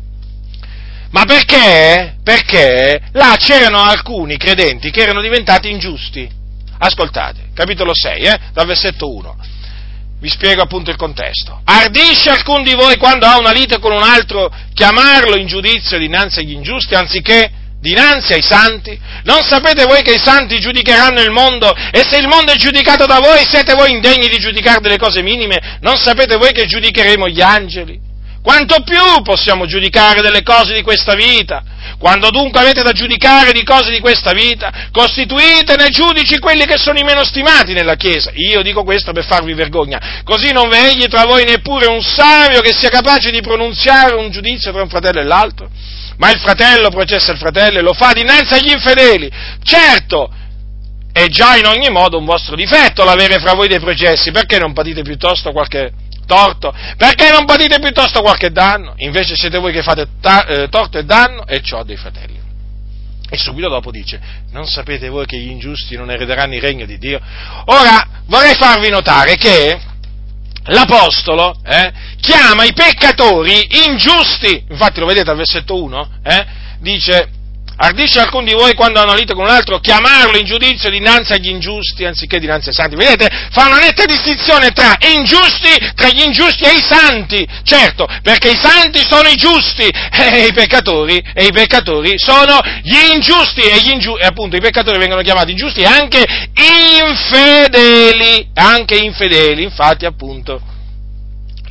[1.11, 2.15] ma perché?
[2.23, 6.29] Perché là c'erano alcuni credenti che erano diventati ingiusti.
[6.77, 9.37] Ascoltate, capitolo 6, eh, dal versetto 1.
[10.19, 11.61] Vi spiego appunto il contesto.
[11.65, 16.39] Ardisce alcun di voi quando ha una lite con un altro chiamarlo in giudizio dinanzi
[16.39, 18.97] agli ingiusti anziché dinanzi ai santi?
[19.23, 23.05] Non sapete voi che i santi giudicheranno il mondo e se il mondo è giudicato
[23.05, 25.79] da voi siete voi indegni di giudicare delle cose minime?
[25.81, 27.99] Non sapete voi che giudicheremo gli angeli?
[28.43, 31.63] Quanto più possiamo giudicare delle cose di questa vita?
[31.99, 36.97] Quando dunque avete da giudicare di cose di questa vita, costituitene giudici quelli che sono
[36.97, 38.31] i meno stimati nella Chiesa.
[38.33, 40.21] Io dico questo per farvi vergogna.
[40.23, 44.71] Così non vegli tra voi neppure un savio che sia capace di pronunziare un giudizio
[44.71, 45.69] tra un fratello e l'altro.
[46.17, 49.31] Ma il fratello processa il fratello e lo fa dinanzi agli infedeli.
[49.63, 50.33] Certo,
[51.13, 54.73] è già in ogni modo un vostro difetto l'avere fra voi dei processi, perché non
[54.73, 56.00] patite piuttosto qualche
[56.31, 56.73] torto?
[56.95, 58.93] Perché non patite piuttosto qualche danno?
[58.97, 62.39] Invece siete voi che fate ta- eh, torto e danno e ciò dei fratelli.
[63.29, 64.19] E subito dopo dice,
[64.51, 67.19] non sapete voi che gli ingiusti non erederanno il regno di Dio?
[67.65, 69.79] Ora vorrei farvi notare che
[70.65, 76.45] l'Apostolo eh, chiama i peccatori ingiusti, infatti lo vedete al versetto 1, eh,
[76.79, 77.29] dice
[77.83, 81.49] Ardisce alcun di voi quando hanno lite con un altro chiamarlo in giudizio dinanzi agli
[81.49, 82.95] ingiusti anziché dinanzi ai santi.
[82.95, 83.27] Vedete?
[83.49, 87.47] Fa una netta distinzione tra ingiusti, tra gli ingiusti e i santi.
[87.63, 93.13] Certo, perché i santi sono i giusti e i peccatori, e i peccatori sono gli
[93.13, 96.23] ingiusti e, gli ingiu- e appunto i peccatori vengono chiamati ingiusti e anche
[97.01, 100.70] infedeli, anche infedeli, infatti appunto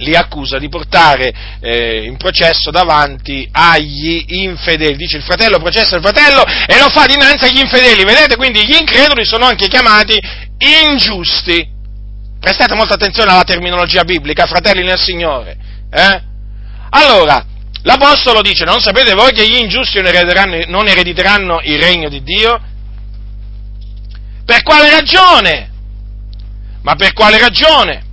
[0.01, 4.97] li accusa di portare eh, in processo davanti agli infedeli.
[4.97, 8.05] Dice il fratello processa il fratello e lo fa dinanzi agli infedeli.
[8.05, 8.37] Vedete?
[8.37, 10.19] Quindi gli increduli sono anche chiamati
[10.59, 11.79] ingiusti.
[12.41, 15.57] Prestate molta attenzione alla terminologia biblica, fratelli nel Signore.
[15.91, 16.23] Eh?
[16.91, 17.45] Allora,
[17.83, 22.61] l'Apostolo dice, non sapete voi che gli ingiusti non, non erediteranno il regno di Dio?
[24.45, 25.71] Per quale ragione?
[26.83, 28.09] Ma per quale ragione?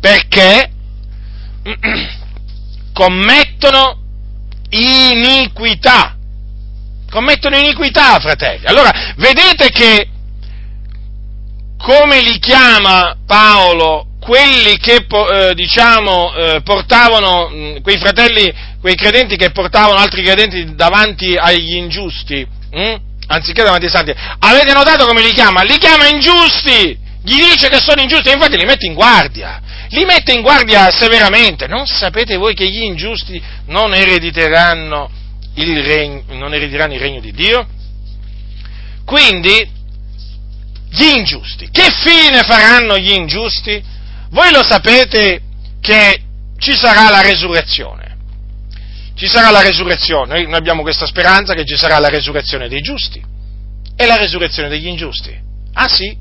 [0.00, 0.70] Perché
[2.92, 3.98] commettono
[4.70, 6.16] iniquità.
[7.10, 8.64] Commettono iniquità, fratelli.
[8.66, 10.08] Allora, vedete che
[11.78, 19.36] come li chiama Paolo quelli che eh, diciamo eh, portavano mh, quei fratelli, quei credenti
[19.36, 22.94] che portavano altri credenti davanti agli ingiusti, mh?
[23.26, 24.14] anziché davanti ai santi.
[24.38, 25.62] Avete notato come li chiama?
[25.62, 27.03] Li chiama ingiusti!
[27.24, 29.58] Gli dice che sono ingiusti, e infatti li mette in guardia.
[29.88, 31.66] Li mette in guardia severamente.
[31.66, 35.10] Non sapete voi che gli ingiusti non erediteranno
[35.54, 37.66] il regno, non erediteranno il regno di Dio?
[39.06, 39.70] Quindi,
[40.90, 43.82] gli ingiusti, che fine faranno gli ingiusti?
[44.28, 45.40] Voi lo sapete
[45.80, 46.20] che
[46.58, 48.02] ci sarà la resurrezione.
[49.14, 53.22] Ci sarà la resurrezione, noi abbiamo questa speranza che ci sarà la resurrezione dei giusti
[53.96, 55.32] e la resurrezione degli ingiusti.
[55.72, 56.16] Ah sì,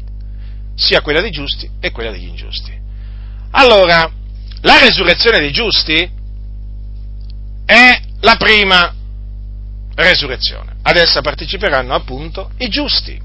[0.76, 2.72] sia quella dei giusti e quella degli ingiusti.
[3.52, 4.12] Allora,
[4.62, 6.10] la resurrezione dei giusti
[7.66, 8.94] è la prima
[9.96, 10.78] resurrezione.
[10.82, 13.22] Ad essa parteciperanno appunto i giusti.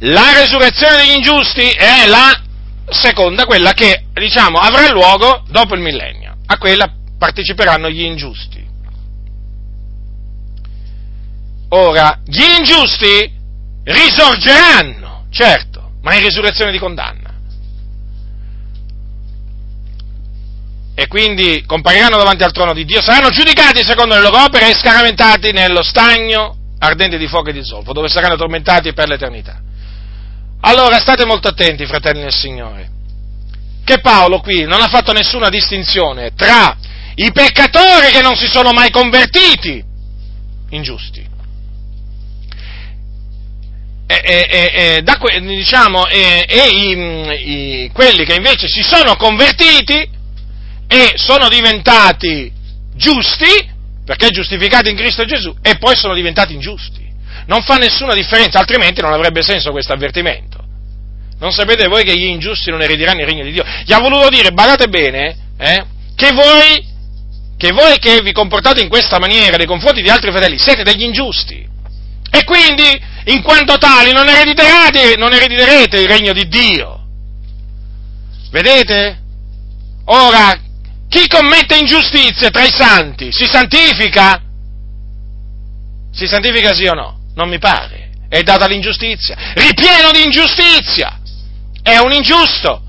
[0.00, 2.42] La resurrezione degli ingiusti è la
[2.88, 6.36] seconda, quella che, diciamo, avrà luogo dopo il millennio.
[6.46, 8.66] A quella parteciperanno gli ingiusti.
[11.70, 13.37] Ora, gli ingiusti
[13.88, 17.26] risorgeranno, certo, ma in risurrezione di condanna.
[20.94, 24.74] E quindi compariranno davanti al trono di Dio, saranno giudicati secondo le loro opere e
[24.74, 29.60] scaramentati nello stagno ardente di fuoco e di zolfo, dove saranno tormentati per l'eternità.
[30.60, 32.90] Allora state molto attenti, fratelli del Signore,
[33.84, 36.76] che Paolo qui non ha fatto nessuna distinzione tra
[37.14, 39.82] i peccatori che non si sono mai convertiti,
[40.70, 41.27] ingiusti,
[44.10, 50.08] e, e, e, da, diciamo, e i, i, quelli che invece si sono convertiti
[50.88, 52.50] e sono diventati
[52.94, 53.68] giusti,
[54.06, 57.06] perché giustificati in Cristo Gesù, e poi sono diventati ingiusti.
[57.46, 60.56] Non fa nessuna differenza, altrimenti non avrebbe senso questo avvertimento.
[61.38, 63.64] Non sapete voi che gli ingiusti non erediranno il regno di Dio?
[63.84, 65.84] Gli ha voluto dire, badate bene, eh,
[66.16, 66.82] che voi,
[67.58, 71.02] che voi che vi comportate in questa maniera nei confronti di altri fratelli siete degli
[71.02, 71.76] ingiusti.
[72.30, 77.06] E quindi, in quanto tali, non erediterete, non erediterete il regno di Dio.
[78.50, 79.20] Vedete?
[80.06, 80.58] Ora,
[81.08, 84.42] chi commette ingiustizie tra i santi si santifica?
[86.12, 87.18] Si santifica sì o no?
[87.34, 88.10] Non mi pare.
[88.28, 89.36] È data l'ingiustizia.
[89.54, 91.20] Ripieno di ingiustizia.
[91.82, 92.82] È un ingiusto.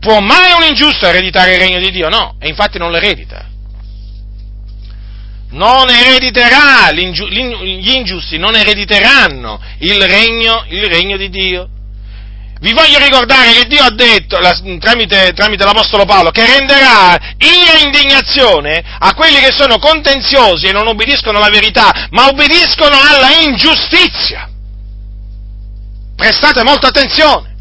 [0.00, 2.08] Può mai un ingiusto ereditare il regno di Dio?
[2.08, 3.46] No, e infatti non l'eredita.
[5.54, 11.68] Non erediterà, gli ingiusti non erediteranno il regno, il regno di Dio.
[12.58, 14.36] Vi voglio ricordare che Dio ha detto
[14.80, 20.88] tramite, tramite, l'Apostolo Paolo che renderà ira indignazione a quelli che sono contenziosi e non
[20.88, 24.48] obbediscono alla verità, ma obbediscono alla ingiustizia.
[26.16, 27.54] Prestate molta attenzione.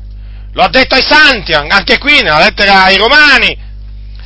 [0.53, 3.71] Lo ha detto ai santi, anche qui nella lettera ai Romani.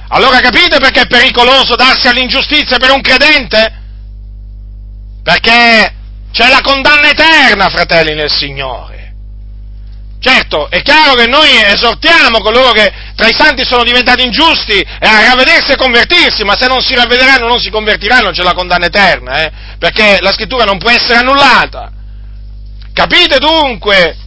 [0.09, 3.83] Allora capite perché è pericoloso darsi all'ingiustizia per un credente?
[5.23, 5.95] Perché
[6.31, 8.95] c'è la condanna eterna, fratelli nel Signore.
[10.19, 15.25] Certo, è chiaro che noi esortiamo coloro che tra i santi sono diventati ingiusti a
[15.25, 19.43] ravvedersi e convertirsi, ma se non si ravvederanno non si convertiranno c'è la condanna eterna,
[19.43, 19.51] eh?
[19.77, 21.91] perché la scrittura non può essere annullata.
[22.93, 24.17] Capite dunque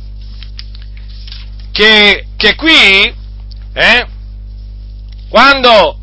[1.72, 3.14] che, che qui,
[3.72, 4.07] eh,
[5.31, 5.97] quando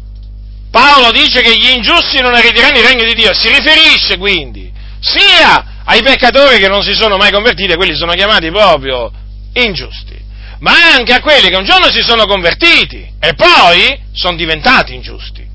[0.72, 5.84] Paolo dice che gli ingiusti non erediteranno il regno di Dio, si riferisce quindi sia
[5.84, 9.12] ai peccatori che non si sono mai convertiti, quelli sono chiamati proprio
[9.54, 10.18] ingiusti,
[10.60, 15.46] ma anche a quelli che un giorno si sono convertiti e poi sono diventati ingiusti.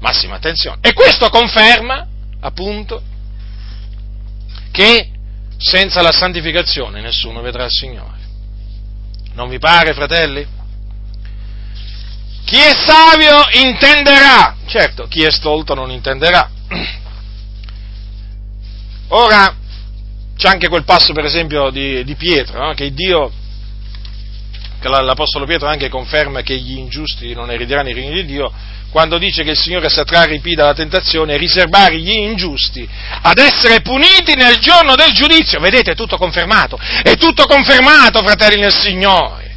[0.00, 0.78] Massima attenzione.
[0.82, 2.06] E questo conferma,
[2.40, 3.00] appunto,
[4.72, 5.08] che
[5.56, 8.18] senza la santificazione nessuno vedrà il Signore.
[9.34, 10.46] Non vi pare, fratelli?
[12.44, 16.50] Chi è savio intenderà, certo, chi è stolto non intenderà.
[19.08, 19.56] Ora,
[20.36, 22.74] c'è anche quel passo, per esempio, di, di Pietro, no?
[22.74, 23.32] che Dio,
[24.80, 28.52] che l'Apostolo Pietro anche conferma che gli ingiusti non erederanno il regno di Dio,
[28.90, 32.88] quando dice che il Signore satrà ripida dalla tentazione e riservare gli ingiusti
[33.22, 35.58] ad essere puniti nel giorno del giudizio.
[35.58, 39.53] Vedete, è tutto confermato, è tutto confermato, fratelli nel Signore.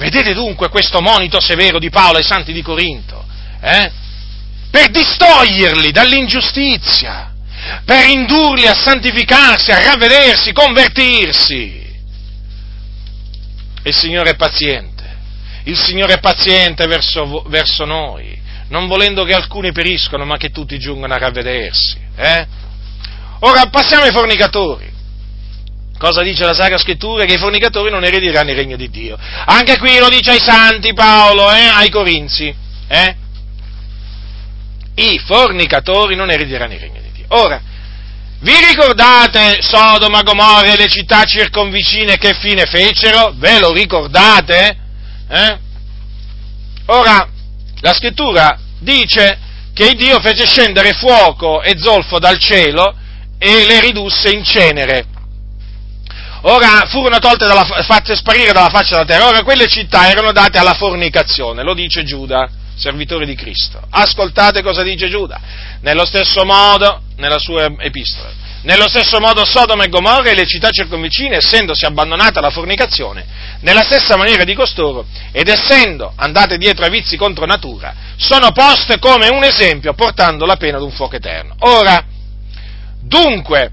[0.00, 3.22] Vedete dunque questo monito severo di Paolo ai santi di Corinto,
[3.60, 3.92] eh?
[4.70, 7.34] per distoglierli dall'ingiustizia
[7.84, 11.88] per indurli a santificarsi, a ravvedersi, convertirsi.
[13.82, 15.04] il Signore è paziente,
[15.64, 20.78] il Signore è paziente verso, verso noi, non volendo che alcuni periscono, ma che tutti
[20.78, 21.98] giungano a ravvedersi.
[22.16, 22.46] Eh?
[23.40, 24.90] Ora passiamo ai fornicatori.
[26.00, 27.26] Cosa dice la Sacra Scrittura?
[27.26, 29.18] Che i fornicatori non erediteranno il regno di Dio.
[29.44, 32.54] Anche qui lo dice ai santi Paolo, eh, ai Corinzi.
[32.88, 33.16] Eh?
[34.94, 37.26] I fornicatori non erediteranno il regno di Dio.
[37.28, 37.60] Ora,
[38.38, 43.34] vi ricordate Sodoma, Gomorra e le città circonvicine che fine fecero?
[43.36, 44.76] Ve lo ricordate?
[45.28, 45.58] Eh?
[46.86, 47.28] Ora,
[47.80, 49.38] la scrittura dice
[49.74, 52.96] che Dio fece scendere fuoco e zolfo dal cielo
[53.38, 55.18] e le ridusse in cenere.
[56.42, 59.26] Ora furono tolte dalla, fatte sparire dalla faccia della terra.
[59.28, 63.80] Ora quelle città erano date alla fornicazione, lo dice Giuda, servitore di Cristo.
[63.90, 65.38] Ascoltate cosa dice Giuda.
[65.82, 68.30] Nello stesso modo, nella sua epistola,
[68.62, 73.24] nello stesso modo Sodoma e Gomorra e le città circonvicine, essendosi abbandonate alla fornicazione,
[73.60, 78.98] nella stessa maniera di costoro, ed essendo andate dietro a vizi contro natura, sono poste
[78.98, 81.54] come un esempio, portando la pena d'un fuoco eterno.
[81.60, 82.04] Ora,
[83.02, 83.72] dunque,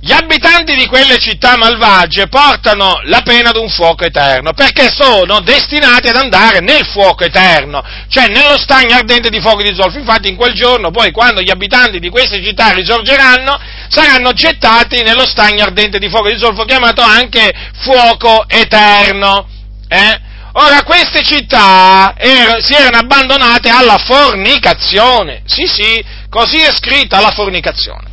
[0.00, 6.06] gli abitanti di quelle città malvagie portano la pena d'un fuoco eterno, perché sono destinati
[6.06, 9.98] ad andare nel fuoco eterno, cioè nello stagno ardente di fuoco di zolfo.
[9.98, 15.26] Infatti in quel giorno, poi, quando gli abitanti di queste città risorgeranno, saranno gettati nello
[15.26, 19.48] stagno ardente di fuoco di zolfo, chiamato anche fuoco eterno.
[19.88, 20.20] Eh?
[20.52, 25.42] Ora, queste città er- si erano abbandonate alla fornicazione.
[25.44, 28.06] Sì, sì, così è scritta alla fornicazione.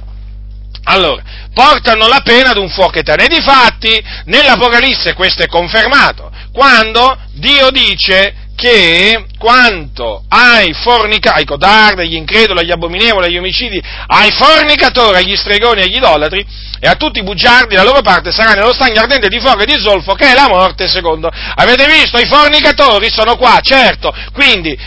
[0.87, 1.21] Allora,
[1.55, 3.23] portano la pena ad un fuoco eterno.
[3.23, 12.01] E difatti, nell'Apocalisse questo è confermato, quando Dio dice che quanto ai fornicatori, ai codardi,
[12.01, 16.45] agli increduli, agli abominevoli, agli omicidi, ai fornicatori, agli stregoni, agli idolatri
[16.79, 19.65] e a tutti i bugiardi, la loro parte sarà nello stagno ardente di fuoco e
[19.65, 21.29] di zolfo che è la morte secondo.
[21.29, 22.17] Avete visto?
[22.17, 24.13] I fornicatori sono qua, certo.
[24.33, 24.77] Quindi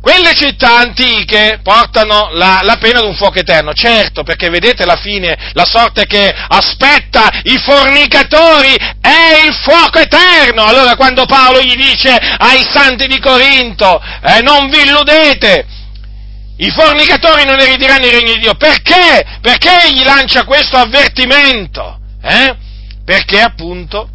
[0.00, 4.96] quelle città antiche portano la, la, pena di un fuoco eterno, certo, perché vedete la
[4.96, 10.64] fine, la sorte che aspetta i fornicatori è il fuoco eterno.
[10.64, 15.66] Allora quando Paolo gli dice ai santi di Corinto, eh, non vi illudete,
[16.56, 19.38] i fornicatori non erediranno il regno di Dio, perché?
[19.42, 21.98] Perché gli lancia questo avvertimento?
[22.22, 22.56] Eh?
[23.04, 24.08] Perché appunto,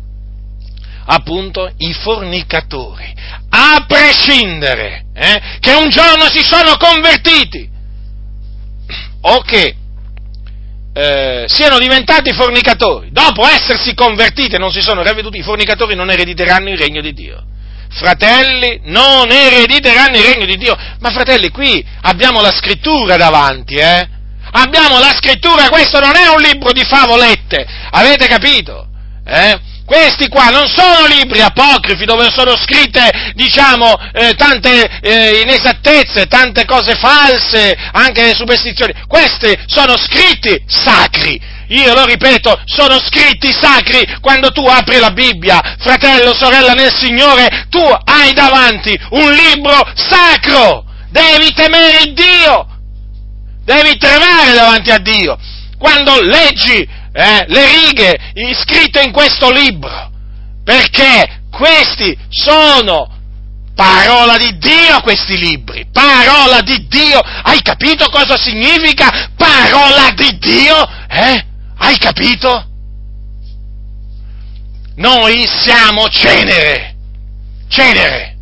[1.05, 3.13] appunto i fornicatori
[3.57, 7.69] a prescindere eh, che un giorno si sono convertiti
[9.21, 9.75] o che
[10.93, 16.09] eh, siano diventati fornicatori, dopo essersi convertiti e non si sono ravveduti, i fornicatori non
[16.09, 17.43] erediteranno il regno di Dio.
[17.89, 20.75] Fratelli, non erediteranno il regno di Dio.
[20.99, 24.07] Ma fratelli, qui abbiamo la scrittura davanti, eh?
[24.51, 28.87] Abbiamo la scrittura, questo non è un libro di favolette, avete capito?
[29.25, 29.59] Eh?
[29.85, 36.65] Questi qua non sono libri apocrifi dove sono scritte, diciamo, eh, tante eh, inesattezze, tante
[36.65, 38.93] cose false, anche superstizioni.
[39.07, 41.39] Questi sono scritti sacri.
[41.69, 47.67] Io lo ripeto, sono scritti sacri quando tu apri la Bibbia, fratello, sorella nel Signore,
[47.69, 50.83] tu hai davanti un libro sacro.
[51.09, 52.67] Devi temere Dio.
[53.63, 55.37] Devi tremare davanti a Dio.
[55.77, 58.19] Quando leggi eh, le righe
[58.53, 60.11] scritte in questo libro,
[60.65, 63.09] perché questi sono
[63.73, 70.85] parola di Dio questi libri, parola di Dio, hai capito cosa significa parola di Dio?
[71.09, 71.45] Eh?
[71.77, 72.65] Hai capito?
[74.95, 76.95] Noi siamo cenere,
[77.69, 78.34] cenere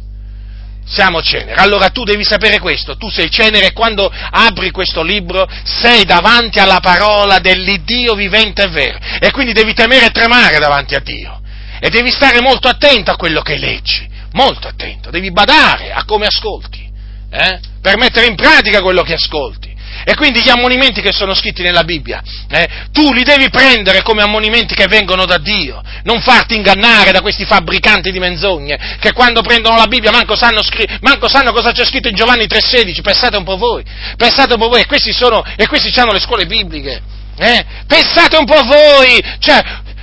[0.85, 1.53] siamo cenere.
[1.53, 6.59] Allora tu devi sapere questo, tu sei cenere e quando apri questo libro sei davanti
[6.59, 11.41] alla parola dell'Iddio vivente e vero e quindi devi temere e tremare davanti a Dio
[11.79, 16.27] e devi stare molto attento a quello che leggi, molto attento, devi badare a come
[16.27, 16.89] ascolti,
[17.29, 17.59] eh?
[17.81, 19.72] per mettere in pratica quello che ascolti.
[20.05, 24.21] E quindi gli ammonimenti che sono scritti nella Bibbia, eh, tu li devi prendere come
[24.21, 29.41] ammonimenti che vengono da Dio, non farti ingannare da questi fabbricanti di menzogne, che quando
[29.41, 33.37] prendono la Bibbia manco sanno, scri- manco sanno cosa c'è scritto in Giovanni 3,16, pensate
[33.37, 33.83] un po' voi,
[34.17, 37.01] pensate un po' voi, e questi, sono, e questi hanno le scuole bibliche,
[37.37, 37.65] eh?
[37.87, 39.61] pensate un po' voi, cioè,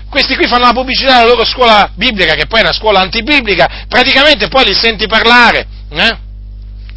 [0.08, 3.84] questi qui fanno la pubblicità della loro scuola biblica, che poi è una scuola antibiblica,
[3.88, 6.28] praticamente poi li senti parlare, eh?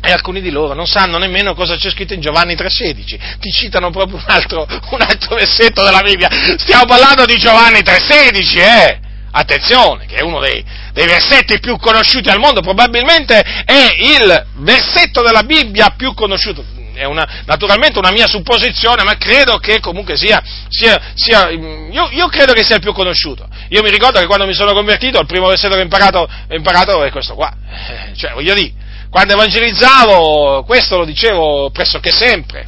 [0.05, 3.39] E alcuni di loro non sanno nemmeno cosa c'è scritto in Giovanni 3,16.
[3.39, 6.29] Ti citano proprio un altro, un altro versetto della Bibbia.
[6.57, 8.99] Stiamo parlando di Giovanni 3,16, eh!
[9.31, 15.21] Attenzione, che è uno dei, dei versetti più conosciuti al mondo, probabilmente è il versetto
[15.21, 20.41] della Bibbia più conosciuto è una, naturalmente una mia supposizione, ma credo che comunque sia,
[20.69, 23.47] sia, sia io, io, credo che sia il più conosciuto.
[23.69, 26.55] Io mi ricordo che quando mi sono convertito, il primo versetto che ho imparato, ho
[26.55, 27.51] imparato è questo qua.
[27.51, 28.73] Eh, cioè, voglio dire,
[29.13, 32.65] quando evangelizzavo, questo lo dicevo pressoché sempre.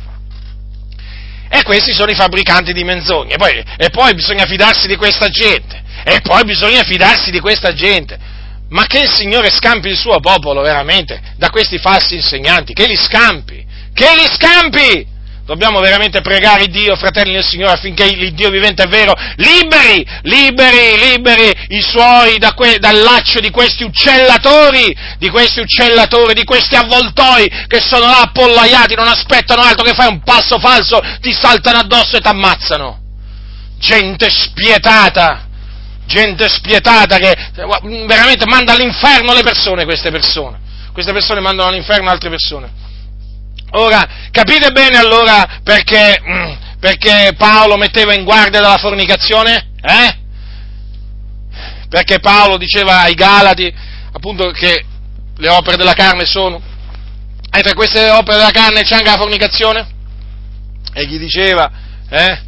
[1.49, 3.33] E questi sono i fabbricanti di menzogne.
[3.33, 5.81] E poi, e poi bisogna fidarsi di questa gente.
[6.03, 8.19] E poi bisogna fidarsi di questa gente.
[8.69, 12.95] Ma che il Signore scampi il suo popolo veramente da questi falsi insegnanti, che li
[12.95, 15.13] scampi, che li scampi!
[15.45, 20.97] Dobbiamo veramente pregare Dio, fratelli del Signore, affinché il Dio vivente è vero, liberi, liberi,
[20.97, 26.75] liberi i suoi da que, dal laccio di questi uccellatori, di questi uccellatori, di questi
[26.75, 31.77] avvoltoi che sono là appollaiati, non aspettano altro che fai un passo falso, ti saltano
[31.77, 33.01] addosso e ti ammazzano.
[33.77, 35.45] Gente spietata,
[36.07, 37.35] gente spietata che
[38.07, 40.57] veramente manda all'inferno le persone, queste persone.
[40.91, 42.84] Queste persone mandano all'inferno altre persone.
[43.71, 49.71] Ora, capite bene allora perché, mm, perché Paolo metteva in guardia dalla fornicazione?
[49.81, 50.23] Eh?
[51.89, 53.73] Perché Paolo diceva ai Galati,
[54.11, 54.85] appunto, che
[55.37, 56.61] le opere della carne sono,
[57.51, 59.87] e tra queste opere della carne c'è anche la fornicazione?
[60.93, 61.69] E gli diceva,
[62.09, 62.41] eh?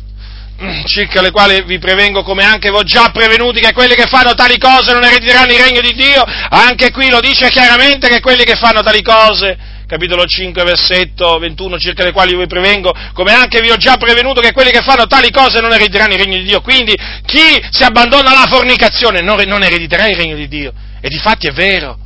[0.61, 4.33] Mm, circa le quali vi prevengo come anche ho già prevenuti che quelli che fanno
[4.33, 8.43] tali cose non erediteranno il regno di Dio, anche qui lo dice chiaramente che quelli
[8.43, 9.55] che fanno tali cose,
[9.87, 14.41] capitolo 5, versetto 21, circa le quali vi prevengo, come anche vi ho già prevenuto
[14.41, 16.93] che quelli che fanno tali cose non erediteranno il regno di Dio, quindi
[17.25, 21.47] chi si abbandona alla fornicazione non, non erediterà il regno di Dio, e di fatti
[21.47, 21.97] è vero,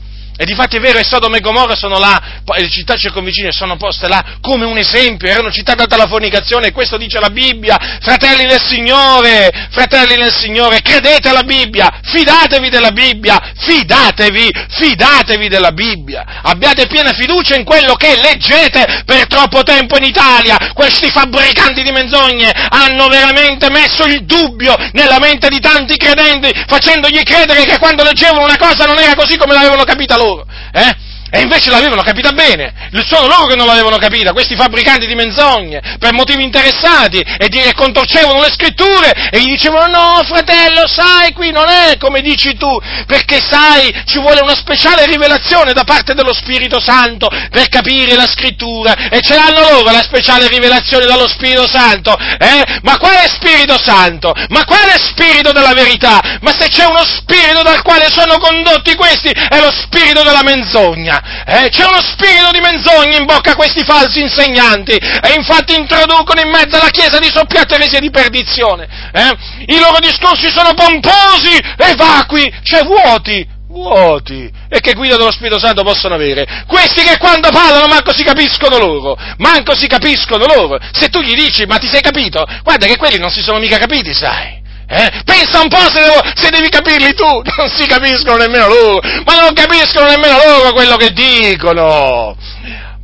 [0.42, 4.08] e difatti è vero, e Sodoma e Gomorra sono là, le città circonvicine sono poste
[4.08, 8.48] là come un esempio, erano città date alla fornicazione, e questo dice la Bibbia, fratelli
[8.48, 16.26] del Signore, fratelli del Signore, credete alla Bibbia, fidatevi della Bibbia, fidatevi, fidatevi della Bibbia,
[16.42, 21.92] abbiate piena fiducia in quello che leggete per troppo tempo in Italia, questi fabbricanti di
[21.92, 28.02] menzogne hanno veramente messo il dubbio nella mente di tanti credenti, facendogli credere che quando
[28.02, 31.11] leggevano una cosa non era così come l'avevano capita loro loro, eh?
[31.34, 32.74] E invece l'avevano capita bene,
[33.06, 37.62] sono loro che non l'avevano capita, questi fabbricanti di menzogne, per motivi interessati, e, di,
[37.74, 42.78] contorcevano le scritture, e gli dicevano no fratello, sai, qui non è come dici tu,
[43.08, 48.28] perché sai, ci vuole una speciale rivelazione da parte dello Spirito Santo per capire la
[48.28, 52.80] scrittura, e ce l'hanno loro la speciale rivelazione dallo Spirito Santo, eh?
[52.82, 54.34] Ma quale Spirito Santo?
[54.50, 56.20] Ma quale Spirito della verità?
[56.42, 61.20] Ma se c'è uno Spirito dal quale sono condotti questi, è lo Spirito della menzogna.
[61.46, 66.42] Eh, c'è uno spirito di menzogna in bocca a questi falsi insegnanti e infatti introducono
[66.42, 68.88] in mezzo alla Chiesa di soppiatto eresia di perdizione.
[69.12, 69.38] Eh?
[69.74, 75.60] I loro discorsi sono pomposi e vacui, cioè vuoti, vuoti e che guida dello Spirito
[75.60, 76.46] Santo possono avere.
[76.68, 80.78] Questi che quando parlano manco si capiscono loro, manco si capiscono loro.
[80.92, 82.46] Se tu gli dici ma ti sei capito?
[82.64, 84.61] Guarda che quelli non si sono mica capiti, sai.
[84.92, 85.22] Eh?
[85.24, 87.24] Pensa un po' se, devo, se, devi capirli tu,
[87.56, 92.36] non si capiscono nemmeno loro, ma non capiscono nemmeno loro quello che dicono.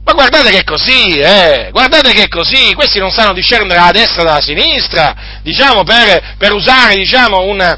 [0.03, 3.91] Ma guardate che è così, eh, guardate che è così, questi non sanno discernere la
[3.91, 7.77] destra dalla sinistra, diciamo, per, per usare, diciamo, un,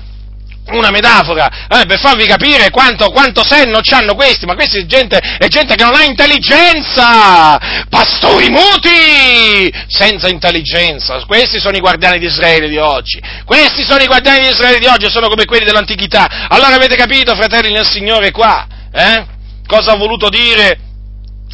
[0.72, 5.17] una metafora, eh, per farvi capire quanto, quanto senno hanno questi, ma questi è gente,
[5.17, 7.57] è gente che non ha intelligenza,
[7.89, 14.07] pastori muti, senza intelligenza, questi sono i guardiani di Israele di oggi, questi sono i
[14.07, 18.32] guardiani di Israele di oggi, sono come quelli dell'antichità, allora avete capito, fratelli nel Signore,
[18.32, 19.26] qua, eh?
[19.65, 20.78] cosa ha voluto dire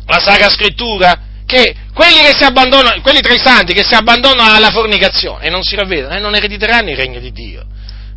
[0.08, 1.20] la Sacra Scrittura?
[1.46, 5.50] Che quelli, che si abbandonano, quelli tra i santi che si abbandonano alla fornicazione e
[5.50, 7.64] non si ravvedono, eh, non erediteranno il regno di Dio.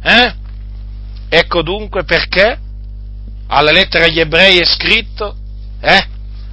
[0.02, 0.37] Eh?
[1.28, 2.58] Ecco dunque perché
[3.48, 5.36] alla lettera agli ebrei è scritto,
[5.80, 6.06] eh?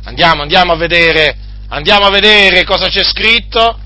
[0.03, 1.38] Andiamo, andiamo a vedere,
[1.69, 3.80] andiamo a vedere cosa c'è scritto,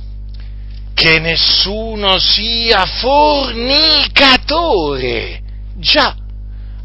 [0.94, 5.42] che nessuno sia fornicatore.
[5.76, 6.16] Già,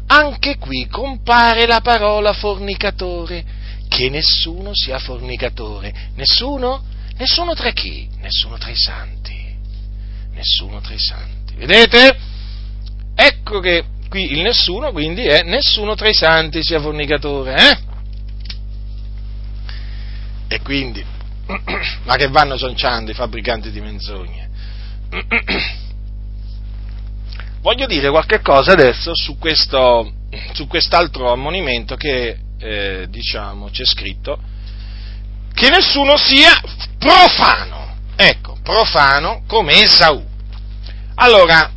[0.07, 3.43] anche qui compare la parola fornicatore,
[3.89, 6.11] che nessuno sia fornicatore.
[6.15, 6.83] Nessuno?
[7.17, 8.07] Nessuno tra chi?
[8.19, 9.53] Nessuno tra i santi.
[10.31, 11.55] Nessuno tra i santi.
[11.55, 12.17] Vedete?
[13.15, 13.83] Ecco che
[14.15, 17.77] qui il nessuno quindi è nessuno tra i santi sia fornicatore, eh?
[20.47, 21.03] E quindi,
[22.05, 24.49] ma che vanno sonciando i fabbricanti di menzogne?
[27.59, 30.13] Voglio dire qualche cosa adesso su, questo,
[30.53, 34.39] su quest'altro ammonimento che, eh, diciamo, c'è scritto,
[35.53, 36.53] che nessuno sia
[36.97, 40.23] profano, ecco, profano come Esaù.
[41.15, 41.71] Allora,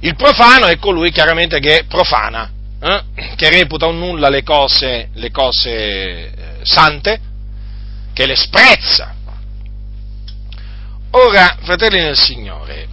[0.00, 3.02] il profano è colui chiaramente che profana, eh?
[3.36, 6.32] che reputa un nulla le cose, le cose eh,
[6.62, 7.20] sante
[8.12, 9.14] che le sprezza.
[11.12, 12.88] Ora, fratelli nel Signore,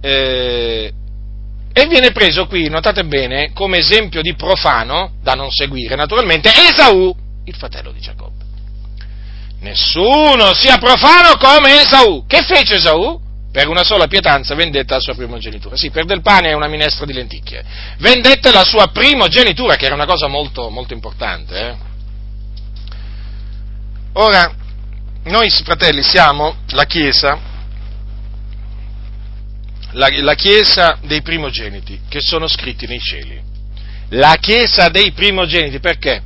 [0.00, 0.92] eh,
[1.72, 7.14] e viene preso qui, notate bene, come esempio di profano da non seguire, naturalmente, Esaù,
[7.44, 8.44] il fratello di Giacobbe.
[9.60, 12.24] Nessuno sia profano come Esaù.
[12.26, 13.20] Che fece Esaù?
[13.56, 15.78] Per una sola pietanza vendette la sua primogenitura.
[15.78, 17.64] Sì, per del pane e una minestra di lenticchie.
[18.00, 21.58] Vendette la sua primogenitura, che era una cosa molto, molto importante.
[21.58, 21.74] Eh?
[24.12, 24.54] Ora,
[25.24, 27.40] noi fratelli siamo la Chiesa
[29.92, 33.40] la, la Chiesa dei primogeniti che sono scritti nei cieli.
[34.10, 36.22] La Chiesa dei primogeniti perché?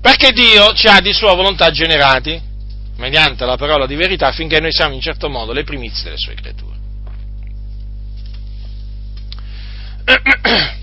[0.00, 2.40] Perché Dio ci ha di sua volontà generati
[2.98, 6.34] mediante la parola di verità affinché noi siamo in certo modo le primizie delle sue
[6.34, 6.76] creature.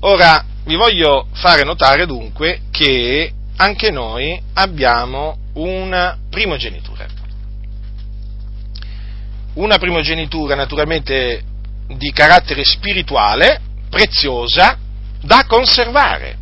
[0.00, 7.22] Ora vi voglio fare notare dunque che anche noi abbiamo una primogenitura
[9.54, 11.42] una primogenitura naturalmente
[11.96, 14.78] di carattere spirituale, preziosa,
[15.20, 16.38] da conservare.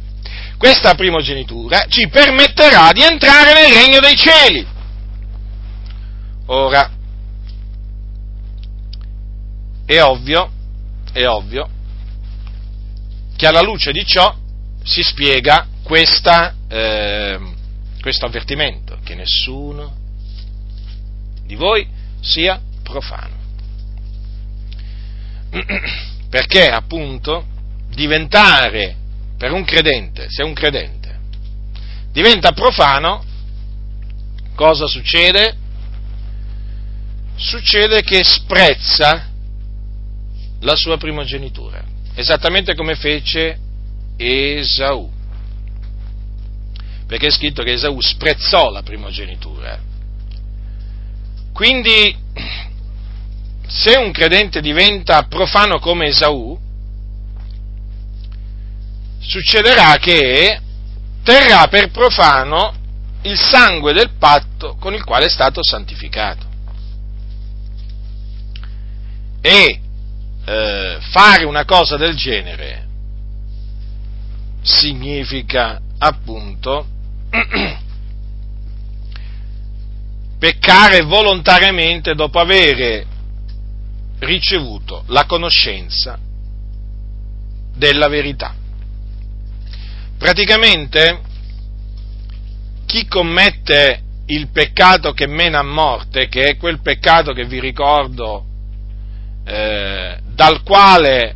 [0.62, 4.64] Questa primogenitura ci permetterà di entrare nel regno dei cieli.
[6.46, 6.88] Ora,
[9.84, 10.52] è ovvio,
[11.12, 11.68] è ovvio,
[13.34, 14.32] che alla luce di ciò
[14.84, 17.40] si spiega questa, eh,
[18.00, 19.96] questo avvertimento, che nessuno
[21.44, 21.84] di voi
[22.20, 23.34] sia profano.
[26.30, 27.46] Perché appunto
[27.88, 29.00] diventare
[29.42, 31.18] per un credente, se un credente
[32.12, 33.24] diventa profano,
[34.54, 35.56] cosa succede?
[37.34, 39.28] Succede che sprezza
[40.60, 41.82] la sua primogenitura,
[42.14, 43.58] esattamente come fece
[44.16, 45.10] Esaù.
[47.08, 49.76] Perché è scritto che Esaù sprezzò la primogenitura.
[51.52, 52.16] Quindi
[53.66, 56.61] se un credente diventa profano come Esaù,
[59.22, 60.60] succederà che
[61.22, 62.74] terrà per profano
[63.22, 66.50] il sangue del patto con il quale è stato santificato.
[69.40, 69.80] E
[70.44, 72.86] eh, fare una cosa del genere
[74.62, 76.86] significa appunto
[80.38, 83.06] peccare volontariamente dopo avere
[84.20, 86.18] ricevuto la conoscenza
[87.74, 88.54] della verità.
[90.22, 91.20] Praticamente
[92.86, 98.44] chi commette il peccato che mena a morte, che è quel peccato che vi ricordo,
[99.44, 101.34] eh, dal quale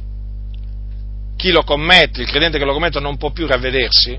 [1.37, 4.17] chi lo commette, il credente che lo commette non può più ravvedersi,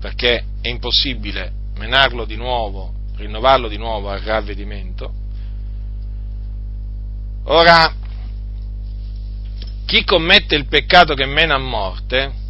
[0.00, 5.12] perché è impossibile menarlo di nuovo, rinnovarlo di nuovo al ravvedimento,
[7.44, 7.94] Ora,
[9.86, 12.45] chi commette il peccato che mena a morte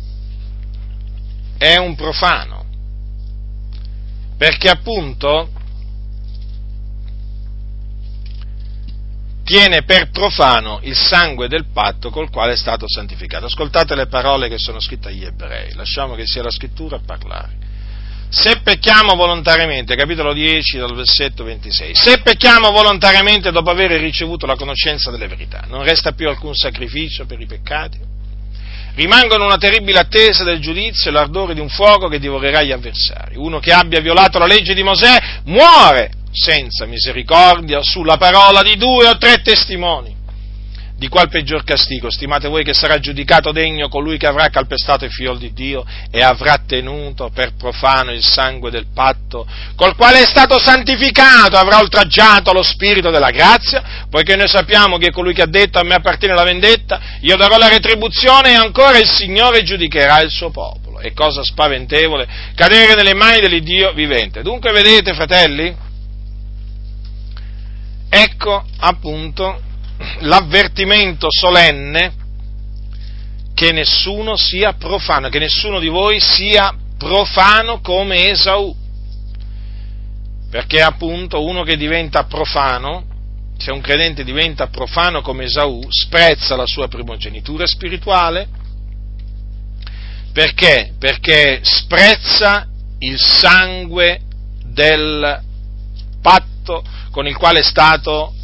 [1.59, 2.64] è un profano,
[4.36, 5.50] perché appunto
[9.46, 13.46] tiene per profano il sangue del patto col quale è stato santificato.
[13.46, 17.64] Ascoltate le parole che sono scritte agli ebrei, lasciamo che sia la scrittura a parlare.
[18.28, 24.57] Se pecchiamo volontariamente, capitolo 10 dal versetto 26, se pecchiamo volontariamente dopo aver ricevuto la
[24.57, 28.14] conoscenza delle verità, non resta più alcun sacrificio per i peccati?
[28.97, 33.36] Rimangono una terribile attesa del giudizio e l'ardore di un fuoco che divorerà gli avversari.
[33.36, 39.07] Uno che abbia violato la legge di Mosè muore senza misericordia sulla parola di due
[39.07, 40.15] o tre testimoni
[40.97, 45.11] di qual peggior castigo stimate voi che sarà giudicato degno colui che avrà calpestato il
[45.11, 50.24] figlio di Dio e avrà tenuto per profano il sangue del patto col quale è
[50.24, 55.47] stato santificato, avrà oltraggiato lo spirito della grazia, poiché noi sappiamo che colui che ha
[55.47, 60.20] detto a me appartiene la vendetta, io darò la retribuzione e ancora il Signore giudicherà
[60.22, 60.99] il suo popolo.
[60.99, 64.42] È cosa spaventevole cadere nelle mani dell'Iddio vivente.
[64.42, 65.74] Dunque vedete, fratelli,
[68.09, 69.61] ecco appunto
[70.20, 72.24] l'avvertimento solenne
[73.55, 78.74] che nessuno sia profano, che nessuno di voi sia profano come Esaù.
[80.51, 83.05] Perché appunto uno che diventa profano,
[83.57, 88.49] se un credente diventa profano come Esaù, sprezza la sua primogenitura spirituale.
[90.32, 90.92] Perché?
[90.99, 92.68] Perché sprezza
[92.99, 94.20] il sangue
[94.66, 95.42] del
[96.20, 98.34] patto con il quale è stato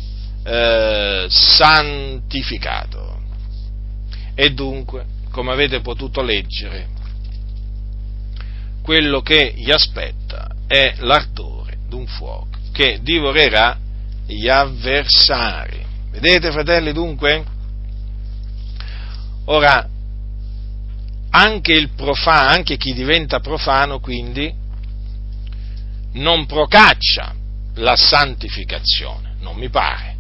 [0.44, 3.20] eh, santificato.
[4.34, 6.88] E dunque, come avete potuto leggere,
[8.82, 13.78] quello che gli aspetta è l'ardore d'un fuoco che divorerà
[14.26, 15.84] gli avversari.
[16.10, 17.44] Vedete, fratelli, dunque?
[19.44, 19.88] Ora,
[21.30, 24.52] anche il profano, anche chi diventa profano, quindi,
[26.14, 27.34] non procaccia
[27.76, 30.11] la santificazione, non mi pare.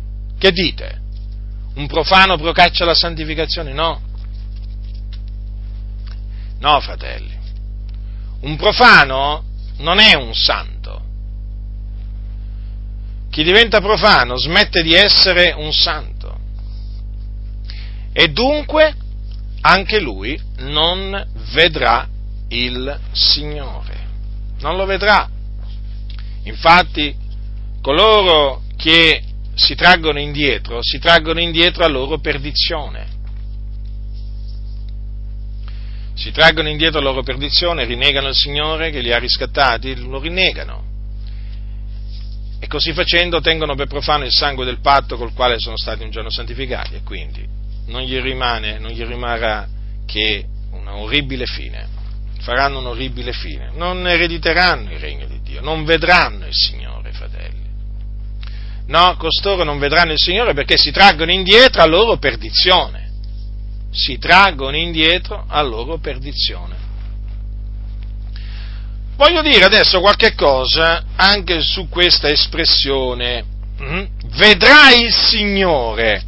[0.42, 1.00] Che dite?
[1.76, 3.72] Un profano procaccia la santificazione?
[3.72, 4.00] No.
[6.58, 7.32] No, fratelli.
[8.40, 9.44] Un profano
[9.76, 11.04] non è un santo.
[13.30, 16.36] Chi diventa profano smette di essere un santo.
[18.12, 18.96] E dunque
[19.60, 22.08] anche lui non vedrà
[22.48, 24.08] il Signore.
[24.58, 25.30] Non lo vedrà.
[26.42, 27.14] Infatti,
[27.80, 29.22] coloro che
[29.54, 33.20] si traggono indietro, si traggono indietro a loro perdizione.
[36.14, 40.90] Si traggono indietro a loro perdizione, rinnegano il Signore che li ha riscattati, lo rinnegano.
[42.60, 46.10] E così facendo tengono per profano il sangue del patto col quale sono stati un
[46.10, 47.44] giorno santificati e quindi
[47.86, 49.66] non gli, rimane, non gli rimarrà
[50.06, 51.88] che una orribile fine.
[52.38, 53.70] Faranno un'orribile fine.
[53.74, 57.01] Non erediteranno il regno di Dio, non vedranno il Signore.
[58.86, 63.10] No, costoro non vedranno il Signore perché si traggono indietro a loro perdizione.
[63.90, 66.76] Si traggono indietro a loro perdizione.
[69.16, 73.44] Voglio dire adesso qualche cosa anche su questa espressione.
[73.80, 74.04] Mm?
[74.36, 76.24] Vedrai il Signore.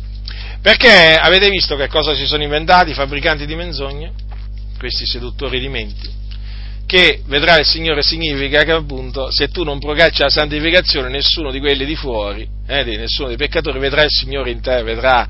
[0.60, 4.12] Perché avete visto che cosa si sono inventati i fabbricanti di menzogne?
[4.78, 6.08] Questi seduttori di menti.
[6.86, 11.58] Che vedrà il Signore significa che appunto se tu non procacci la santificazione nessuno di
[11.58, 15.26] quelli di fuori, eh, nessuno dei peccatori vedrà il Signore in te, vedrà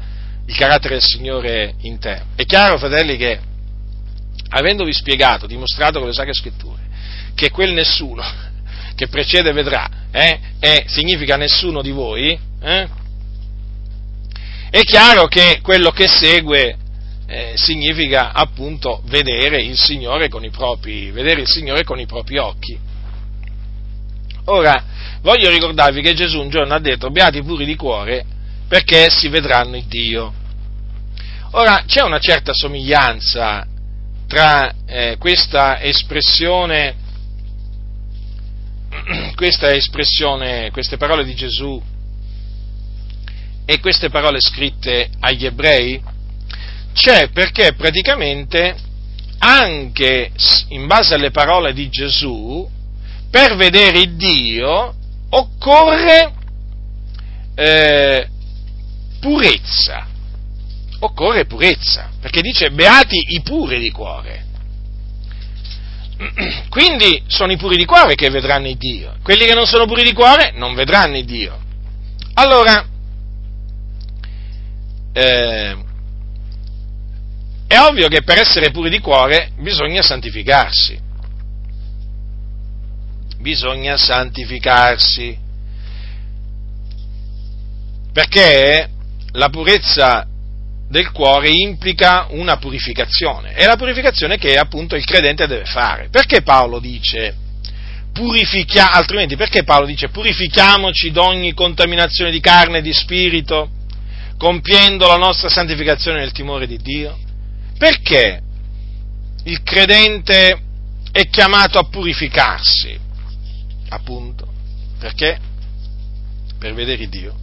[0.47, 2.23] il carattere del Signore in te.
[2.35, 3.39] È chiaro, fratelli, che
[4.51, 6.83] avendovi spiegato, dimostrato con le sacre scritture,
[7.35, 8.23] che quel nessuno
[8.95, 12.89] che precede vedrà, eh, è, significa nessuno di voi, eh,
[14.71, 16.79] è chiaro che quello che segue
[17.35, 19.77] eh, significa appunto vedere il,
[20.53, 22.79] propri, vedere il Signore con i propri occhi.
[24.45, 24.85] Ora,
[25.21, 28.25] voglio ricordarvi che Gesù un giorno ha detto, beati puri di cuore,
[28.69, 30.33] perché essi vedranno il Dio.
[31.53, 33.67] Ora, c'è una certa somiglianza
[34.29, 36.95] tra eh, questa espressione,
[39.35, 41.83] questa espressione, queste parole di Gesù
[43.67, 46.13] e queste parole scritte agli ebrei?
[46.95, 48.77] C'è perché praticamente
[49.39, 50.31] anche
[50.69, 52.67] in base alle parole di Gesù,
[53.31, 54.95] per vedere Dio
[55.31, 56.33] occorre
[57.55, 58.29] eh,
[59.21, 60.07] purezza.
[61.01, 64.45] Occorre purezza, perché dice beati i puri di cuore.
[66.71, 69.17] Quindi sono i puri di cuore che vedranno il Dio.
[69.23, 71.59] Quelli che non sono puri di cuore non vedranno il Dio.
[72.35, 72.87] Allora,
[75.13, 75.77] eh,
[77.67, 80.99] è ovvio che per essere puri di cuore bisogna santificarsi.
[83.39, 85.39] Bisogna santificarsi.
[88.13, 88.89] Perché
[89.33, 90.27] la purezza
[90.89, 93.53] del cuore implica una purificazione.
[93.53, 96.09] È la purificazione che appunto il credente deve fare.
[96.11, 97.43] Perché Paolo dice
[98.13, 103.71] purifichiamo, altrimenti perché Paolo dice purifichiamoci da ogni contaminazione di carne e di spirito?
[104.37, 107.19] compiendo la nostra santificazione nel timore di Dio?
[107.85, 108.41] Perché
[109.43, 110.59] il credente
[111.13, 112.99] è chiamato a purificarsi?
[113.91, 114.51] Appunto,
[114.99, 115.39] perché
[116.59, 117.35] per vedere Dio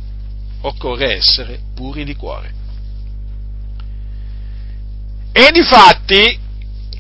[0.61, 2.53] occorre essere puri di cuore.
[5.31, 6.39] E di fatti,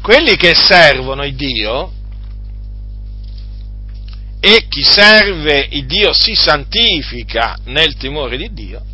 [0.03, 1.91] quelli che servono il Dio,
[4.39, 8.85] e chi serve il Dio si santifica nel timore di Dio,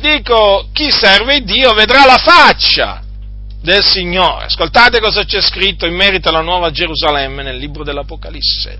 [0.00, 3.08] dico, chi serve Dio vedrà la faccia
[3.60, 4.46] del Signore.
[4.46, 8.78] Ascoltate cosa c'è scritto in merito alla nuova Gerusalemme nel libro dell'Apocalisse.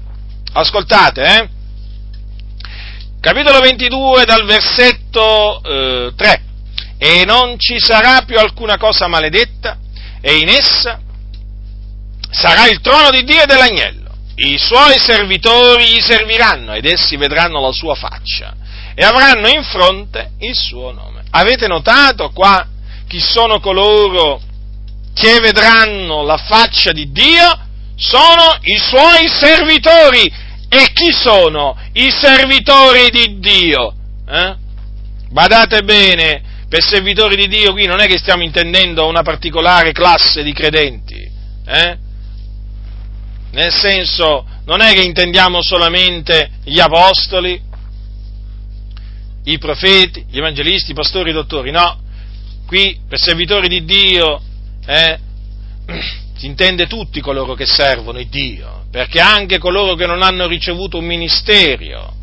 [0.53, 1.49] Ascoltate, eh?
[3.21, 6.43] Capitolo 22 dal versetto eh, 3.
[6.99, 9.79] E non ci sarà più alcuna cosa maledetta,
[10.21, 11.01] e in essa
[12.31, 14.09] sarà il trono di Dio e dell'agnello.
[14.37, 18.55] I suoi servitori gli serviranno ed essi vedranno la sua faccia
[18.95, 21.25] e avranno in fronte il suo nome.
[21.31, 22.67] Avete notato qua
[23.07, 24.41] chi sono coloro
[25.15, 27.69] che vedranno la faccia di Dio?
[27.97, 30.49] Sono i suoi servitori.
[30.73, 33.93] E chi sono i servitori di Dio?
[34.29, 34.57] Eh?
[35.31, 40.45] Badate bene, per servitori di Dio qui non è che stiamo intendendo una particolare classe
[40.45, 41.29] di credenti,
[41.67, 41.99] eh?
[43.51, 47.61] nel senso non è che intendiamo solamente gli apostoli,
[49.45, 52.01] i profeti, gli evangelisti, i pastori, i dottori, no,
[52.67, 54.41] qui per servitori di Dio
[54.87, 55.19] eh,
[56.37, 60.99] si intende tutti coloro che servono il Dio, perché anche coloro che non hanno ricevuto
[60.99, 62.15] un ministero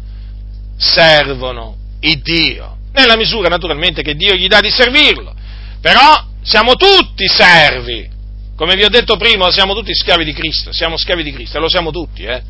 [0.78, 5.34] servono il Dio, nella misura naturalmente che Dio gli dà di servirlo,
[5.82, 8.10] però siamo tutti servi,
[8.56, 11.70] come vi ho detto prima, siamo tutti schiavi di Cristo, siamo schiavi di Cristo, lo
[11.70, 12.42] siamo tutti, eh?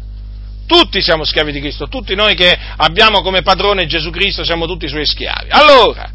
[0.65, 4.87] Tutti siamo schiavi di Cristo, tutti noi che abbiamo come padrone Gesù Cristo siamo tutti
[4.87, 5.49] suoi schiavi.
[5.49, 6.09] Allora,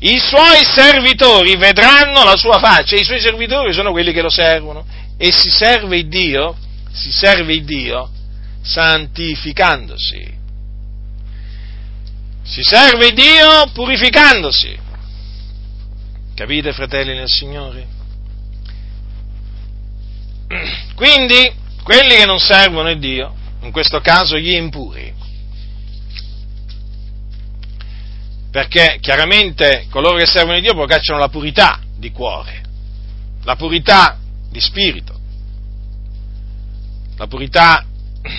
[0.00, 4.84] i suoi servitori vedranno la sua faccia, i suoi servitori sono quelli che lo servono
[5.16, 6.56] e si serve il Dio,
[6.92, 8.10] si serve il Dio
[8.62, 10.34] santificandosi.
[12.42, 14.78] Si serve Dio purificandosi.
[16.34, 17.86] Capite, fratelli nel Signore?
[20.94, 25.12] Quindi, quelli che non servono il Dio, in questo caso gli impuri,
[28.56, 32.62] perché chiaramente coloro che servono Dio procacciano la purità di cuore,
[33.44, 34.16] la purità
[34.50, 35.14] di spirito,
[37.18, 37.84] la purità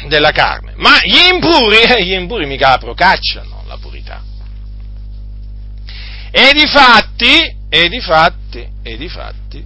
[0.07, 4.23] della carne, ma gli impuri, eh, gli impuri mica la procacciano la purità.
[6.31, 9.63] E di fatti, e di fatti, e di fatti,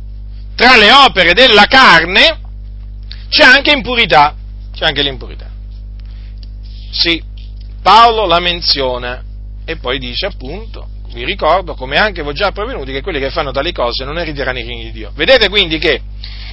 [0.53, 2.41] tra le opere della carne
[3.29, 4.35] c'è anche impurità,
[4.73, 5.49] c'è anche l'impurità.
[6.91, 7.23] Sì,
[7.81, 9.29] Paolo la menziona
[9.71, 13.51] e poi dice appunto, vi ricordo, come anche ho già prevenuti, che quelli che fanno
[13.51, 15.11] tali cose non erediteranno i regni di Dio.
[15.15, 16.01] Vedete quindi che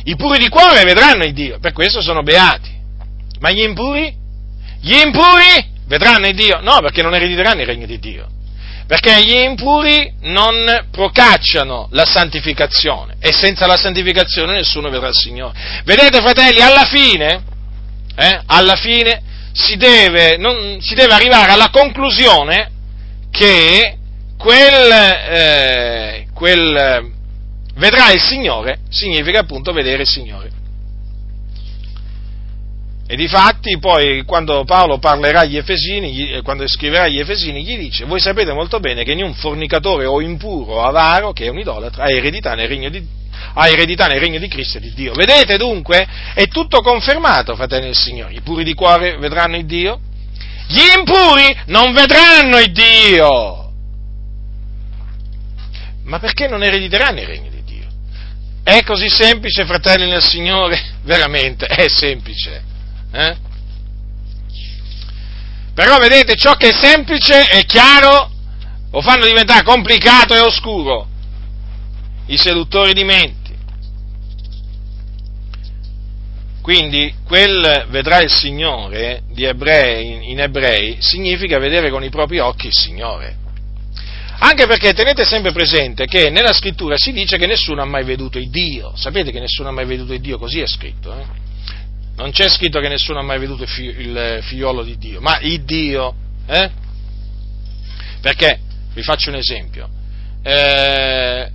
[0.05, 2.77] i puri di cuore vedranno il Dio, per questo sono beati.
[3.41, 4.14] Ma gli impuri?
[4.81, 6.61] Gli impuri vedranno il Dio?
[6.61, 8.29] No, perché non erediteranno i regni di Dio.
[8.87, 15.83] Perché gli impuri non procacciano la santificazione e senza la santificazione nessuno vedrà il Signore.
[15.85, 17.43] Vedete fratelli, alla fine,
[18.16, 22.71] eh, alla fine si deve, non, si deve arrivare alla conclusione
[23.39, 23.97] che
[24.36, 24.93] quel,
[25.30, 27.12] eh, quel
[27.76, 30.51] vedrà il Signore significa appunto vedere il Signore.
[33.07, 38.05] E difatti poi quando Paolo parlerà agli Efesini, eh, quando scriverà agli Efesini, gli dice,
[38.07, 42.05] voi sapete molto bene che un fornicatore o impuro o avaro, che è un idolatra,
[42.05, 43.07] ha eredità nel regno di,
[44.09, 45.14] nel regno di Cristo e di Dio.
[45.14, 46.07] Vedete dunque?
[46.34, 48.34] È tutto confermato, fratelli del Signore.
[48.34, 50.01] I puri di cuore vedranno il Dio?
[50.69, 53.73] Gli impuri non vedranno il Dio!
[56.05, 57.87] Ma perché non erediteranno il regno di Dio?
[58.62, 60.97] È così semplice, fratelli nel Signore?
[61.05, 62.62] Veramente, è semplice.
[63.12, 63.37] Eh?
[65.75, 68.31] Però vedete, ciò che è semplice e chiaro
[68.91, 71.07] lo fanno diventare complicato e oscuro
[72.27, 73.38] i seduttori di menti.
[76.69, 82.75] Quindi quel vedrà il Signore ebrei, in ebrei significa vedere con i propri occhi il
[82.75, 83.39] Signore.
[84.41, 88.37] Anche perché tenete sempre presente che nella scrittura si dice che nessuno ha mai veduto
[88.37, 88.93] il Dio.
[88.97, 91.19] Sapete che nessuno ha mai veduto il Dio, così è scritto.
[91.19, 91.25] Eh?
[92.16, 95.62] Non c'è scritto che nessuno ha mai veduto il, il figliolo di Dio, ma il
[95.62, 96.14] Dio.
[96.47, 96.71] Eh?
[98.21, 98.59] Perché,
[98.93, 99.89] vi faccio un esempio,
[100.43, 101.51] eh,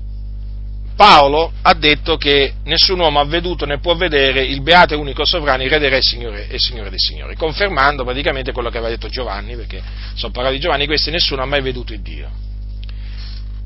[0.95, 5.25] Paolo ha detto che nessun uomo ha veduto né può vedere il beato e unico
[5.25, 8.93] sovrano, il re dei re Signore, e Signore dei Signori, confermando praticamente quello che aveva
[8.93, 9.81] detto Giovanni, perché
[10.13, 12.29] sono parole di Giovanni, questi nessuno ha mai veduto il Dio.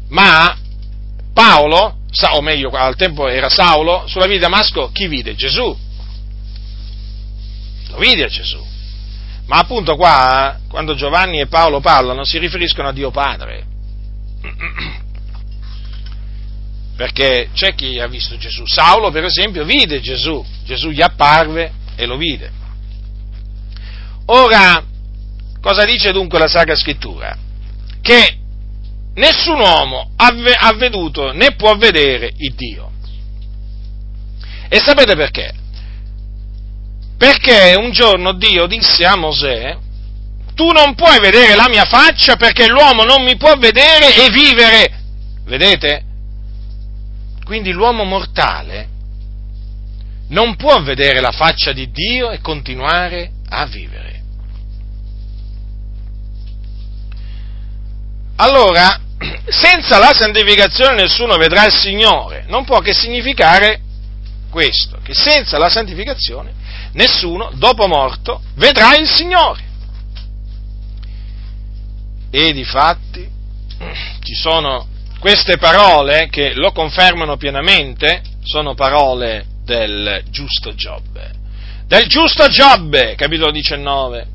[0.10, 0.58] Ma
[1.34, 1.98] Paolo,
[2.32, 5.36] o meglio, al tempo era Saulo, sulla via di Damasco, chi vide?
[5.36, 5.86] Gesù
[7.90, 8.64] lo vide Gesù.
[9.48, 13.66] Ma appunto qua, quando Giovanni e Paolo parlano, si riferiscono a Dio Padre.
[16.98, 18.66] Perché c'è chi ha visto Gesù.
[18.66, 20.44] Saulo, per esempio, vide Gesù.
[20.66, 22.52] Gesù gli apparve e lo vide.
[24.26, 24.84] Ora,
[25.62, 27.38] cosa dice dunque la Sacra Scrittura?
[28.02, 28.38] Che
[29.14, 32.92] nessun uomo ha veduto né può vedere il Dio.
[34.68, 35.54] E sapete perché?
[37.16, 39.78] Perché un giorno Dio disse a Mosè,
[40.56, 45.00] tu non puoi vedere la mia faccia perché l'uomo non mi può vedere e vivere.
[45.46, 46.06] Vedete?
[47.48, 48.90] Quindi l'uomo mortale
[50.28, 54.22] non può vedere la faccia di Dio e continuare a vivere.
[58.36, 59.00] Allora,
[59.48, 62.44] senza la santificazione nessuno vedrà il Signore.
[62.50, 63.80] Non può che significare
[64.50, 66.54] questo, che senza la santificazione
[66.92, 69.64] nessuno, dopo morto, vedrà il Signore.
[72.30, 73.26] E di fatti
[74.20, 81.32] ci sono queste parole che lo confermano pienamente, sono parole del giusto Giobbe,
[81.86, 84.28] del giusto Giobbe, capitolo 19.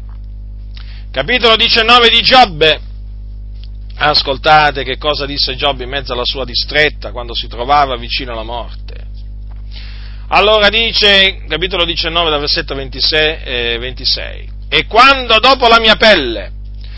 [1.10, 2.80] Capitolo 19 di Giobbe.
[3.94, 8.42] Ascoltate che cosa disse Giobbe in mezzo alla sua distretta quando si trovava vicino alla
[8.42, 9.10] morte.
[10.28, 16.52] Allora dice, capitolo 19, dal versetto 26, eh, 26, e quando dopo la mia pelle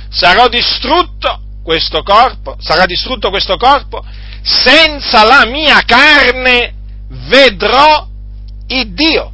[0.08, 4.04] sarò distrutto questo corpo, sarà distrutto questo corpo,
[4.42, 6.74] senza la mia carne
[7.08, 8.06] vedrò
[8.68, 9.32] il Dio.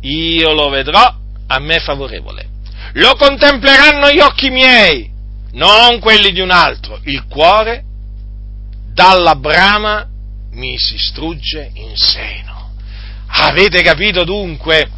[0.00, 1.14] Io lo vedrò
[1.46, 2.48] a me favorevole.
[2.94, 5.08] Lo contempleranno gli occhi miei,
[5.52, 6.98] non quelli di un altro.
[7.04, 7.84] Il cuore
[8.92, 10.06] dalla brama
[10.50, 12.72] mi si strugge in seno.
[13.28, 14.90] Avete capito dunque?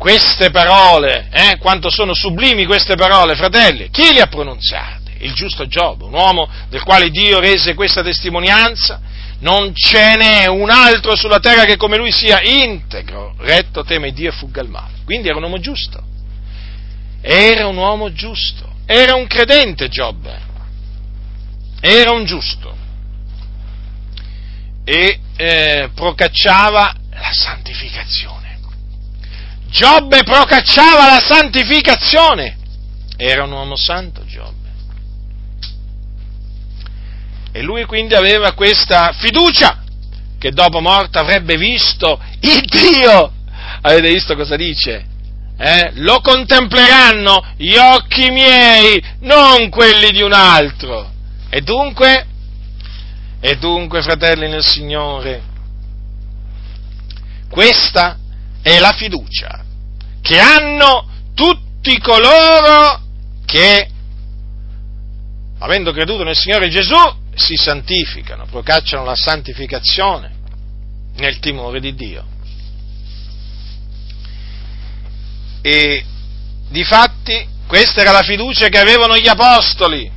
[0.00, 5.12] Queste parole, eh, quanto sono sublimi queste parole, fratelli, chi le ha pronunziate?
[5.18, 8.98] Il giusto Giobbe, un uomo del quale Dio rese questa testimonianza,
[9.40, 14.30] non ce n'è un altro sulla terra che come lui sia integro, retto, teme Dio
[14.30, 15.00] e fugga il male.
[15.04, 16.02] Quindi era un uomo giusto.
[17.20, 18.72] Era un uomo giusto.
[18.86, 20.40] Era un credente Giobbe.
[21.78, 22.74] Era un giusto.
[24.82, 28.39] E eh, procacciava la santificazione.
[29.70, 32.56] Giobbe procacciava la santificazione.
[33.16, 34.58] Era un uomo santo Giobbe.
[37.52, 39.82] E lui quindi aveva questa fiducia
[40.38, 43.32] che dopo morte avrebbe visto il Dio.
[43.82, 45.06] Avete visto cosa dice?
[45.56, 45.90] Eh?
[45.96, 51.12] Lo contempleranno gli occhi miei, non quelli di un altro.
[51.50, 52.26] E dunque,
[53.40, 55.42] e dunque, fratelli nel Signore,
[57.50, 58.19] questa
[58.62, 59.64] è la fiducia
[60.20, 63.00] che hanno tutti coloro
[63.46, 63.88] che,
[65.58, 66.94] avendo creduto nel Signore Gesù,
[67.34, 70.34] si santificano, procacciano la santificazione
[71.16, 72.24] nel timore di Dio.
[75.62, 76.04] E
[76.68, 80.10] difatti questa era la fiducia che avevano gli apostoli.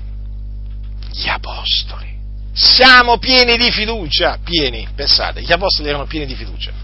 [1.12, 2.12] Gli apostoli.
[2.54, 6.83] Siamo pieni di fiducia, pieni, pensate, gli apostoli erano pieni di fiducia.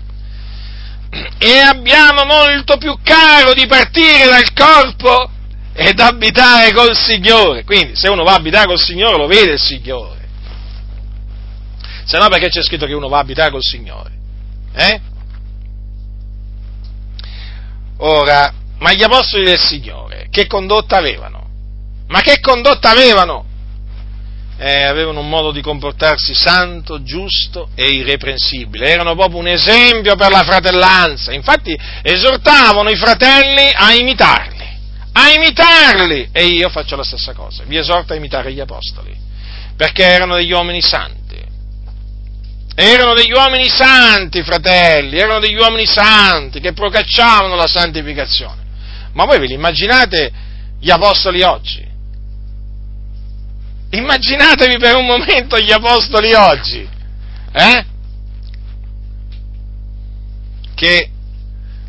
[1.38, 5.32] E abbiamo molto più caro di partire dal corpo
[5.74, 7.64] ed abitare col Signore.
[7.64, 10.20] Quindi se uno va a abitare col Signore lo vede il Signore
[12.10, 14.12] se no perché c'è scritto che uno va a abitare col Signore?
[14.74, 14.99] Eh?
[17.97, 21.47] Ora, ma gli apostoli del Signore, che condotta avevano?
[22.07, 23.45] Ma che condotta avevano?
[24.62, 28.89] Eh, avevano un modo di comportarsi santo, giusto e irreprensibile.
[28.89, 31.32] Erano proprio un esempio per la fratellanza.
[31.32, 34.68] Infatti esortavano i fratelli a imitarli,
[35.14, 36.30] a imitarli.
[36.34, 39.16] E io faccio la stessa cosa, vi esorto a imitare gli apostoli,
[39.78, 41.20] perché erano degli uomini santi
[42.82, 48.62] erano degli uomini santi, fratelli, erano degli uomini santi che procacciavano la santificazione.
[49.12, 50.32] Ma voi ve li immaginate
[50.80, 51.86] gli apostoli oggi?
[53.92, 56.88] Immaginatevi per un momento gli apostoli oggi,
[57.52, 57.86] eh?
[60.76, 61.10] Che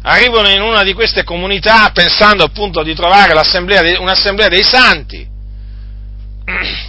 [0.03, 5.29] arrivano in una di queste comunità pensando appunto di trovare un'assemblea dei santi.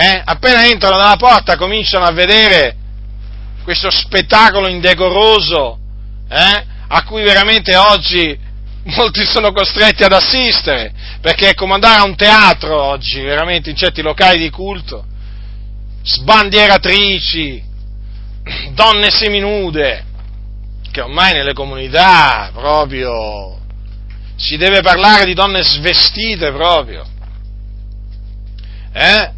[0.00, 0.22] Eh?
[0.24, 2.76] Appena entrano dalla porta cominciano a vedere
[3.64, 5.76] questo spettacolo indecoroso
[6.28, 8.38] eh, a cui veramente oggi
[8.96, 14.02] molti sono costretti ad assistere, perché come andare a un teatro oggi, veramente in certi
[14.02, 15.04] locali di culto,
[16.02, 17.62] sbandieratrici,
[18.72, 20.04] donne seminude,
[20.90, 23.58] che ormai nelle comunità proprio
[24.36, 27.06] si deve parlare di donne svestite proprio,
[28.92, 29.32] eh?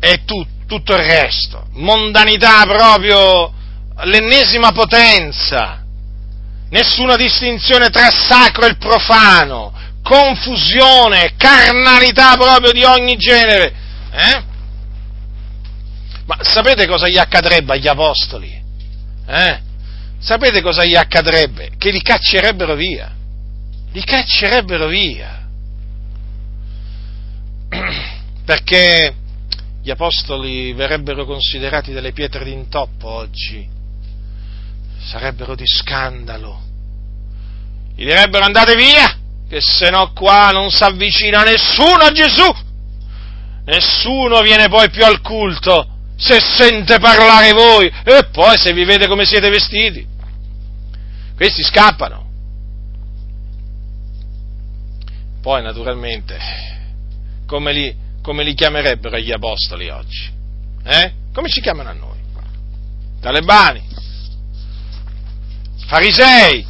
[0.00, 1.66] E tutto tutto il resto.
[1.72, 3.52] Mondanità proprio
[4.04, 5.77] l'ennesima potenza.
[6.70, 9.72] Nessuna distinzione tra sacro e profano.
[10.02, 13.72] Confusione, carnalità proprio di ogni genere.
[14.10, 14.42] Eh?
[16.26, 18.62] Ma sapete cosa gli accadrebbe agli apostoli?
[19.26, 19.60] Eh?
[20.18, 21.70] Sapete cosa gli accadrebbe?
[21.78, 23.14] Che li caccerebbero via.
[23.92, 25.46] Li caccerebbero via.
[28.44, 29.14] Perché
[29.82, 33.66] gli apostoli verrebbero considerati delle pietre d'intoppo oggi,
[35.00, 36.62] sarebbero di scandalo.
[37.94, 39.18] Gli direbbero andate via,
[39.48, 42.66] che se no qua non si avvicina nessuno a Gesù.
[43.64, 49.06] Nessuno viene poi più al culto se sente parlare voi e poi se vi vede
[49.06, 50.06] come siete vestiti.
[51.36, 52.26] Questi scappano.
[55.40, 56.36] Poi naturalmente,
[57.46, 60.30] come li, come li chiamerebbero gli apostoli oggi?
[60.84, 61.12] Eh?
[61.32, 62.18] Come ci chiamano a noi?
[63.20, 63.87] Talebani.
[65.86, 66.66] Farisei.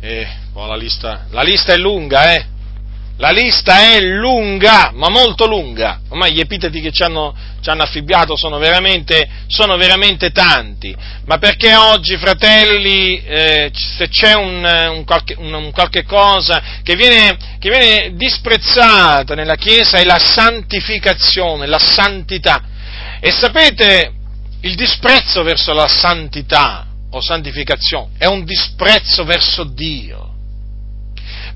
[0.00, 2.46] E poi la lista, la lista è lunga, eh?
[3.18, 6.00] La lista è lunga, ma molto lunga.
[6.10, 10.94] Ormai gli epiteti che ci hanno, ci hanno affibbiato sono veramente, sono veramente, tanti.
[11.24, 16.94] Ma perché oggi, fratelli, eh, se c'è un, un, qualche, un, un qualche, cosa che
[16.94, 22.62] viene, che viene disprezzata nella Chiesa è la santificazione, la santità.
[23.18, 24.12] E sapete,
[24.60, 30.26] il disprezzo verso la santità o santificazione è un disprezzo verso Dio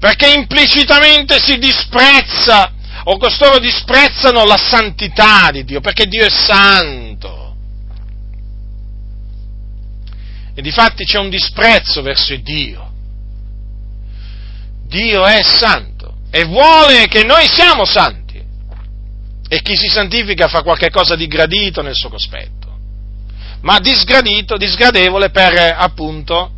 [0.01, 2.73] perché implicitamente si disprezza
[3.05, 7.55] o costoro disprezzano la santità di Dio, perché Dio è santo.
[10.55, 12.91] E difatti c'è un disprezzo verso Dio.
[14.87, 18.19] Dio è santo e vuole che noi siamo santi.
[19.49, 22.60] E chi si santifica fa qualcosa di gradito nel suo cospetto,
[23.63, 26.53] ma disgradito, disgradevole per appunto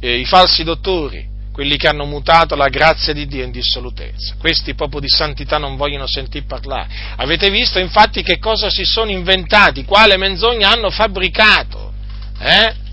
[0.00, 4.34] eh, i falsi dottori, quelli che hanno mutato la grazia di Dio in dissolutezza.
[4.38, 6.88] Questi proprio di santità non vogliono sentir parlare.
[7.16, 11.92] Avete visto infatti che cosa si sono inventati, quale menzogna hanno fabbricato?
[12.40, 12.86] Eh?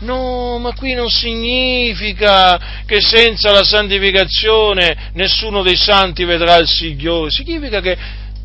[0.00, 7.30] No, ma qui non significa che senza la santificazione nessuno dei santi vedrà il Signore,
[7.30, 7.98] significa che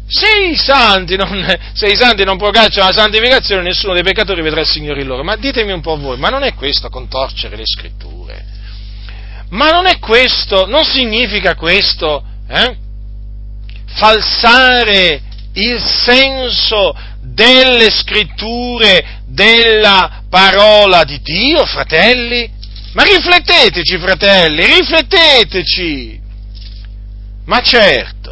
[0.05, 4.61] se i santi non, se i santi non procacciano la santificazione, nessuno dei peccatori vedrà
[4.61, 5.23] il Signore in loro.
[5.23, 8.45] Ma ditemi un po' voi, ma non è questo contorcere le scritture?
[9.49, 12.75] Ma non è questo, non significa questo eh?
[13.85, 15.21] falsare
[15.53, 22.49] il senso delle scritture, della parola di Dio, fratelli?
[22.93, 26.21] Ma rifletteteci, fratelli, rifletteteci!
[27.45, 28.22] Ma certo,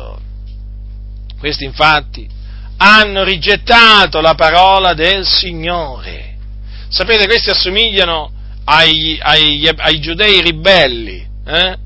[1.42, 2.30] questi infatti
[2.78, 6.38] hanno rigettato la parola del Signore.
[6.88, 8.32] Sapete, questi assomigliano
[8.66, 11.78] ai, ai, ai giudei ribelli, eh,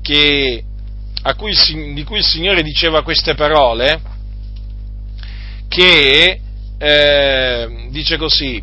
[0.00, 0.64] che,
[1.36, 1.54] cui,
[1.92, 4.00] di cui il Signore diceva queste parole,
[5.68, 6.40] che
[6.78, 8.62] eh, dice così,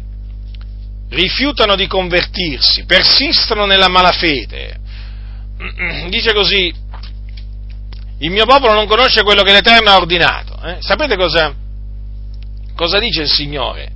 [1.09, 4.81] rifiutano di convertirsi, persistono nella malafede.
[6.09, 6.73] Dice così,
[8.19, 10.57] il mio popolo non conosce quello che l'Eterno ha ordinato.
[10.63, 10.77] Eh?
[10.79, 11.53] Sapete cosa,
[12.75, 13.91] cosa dice il Signore?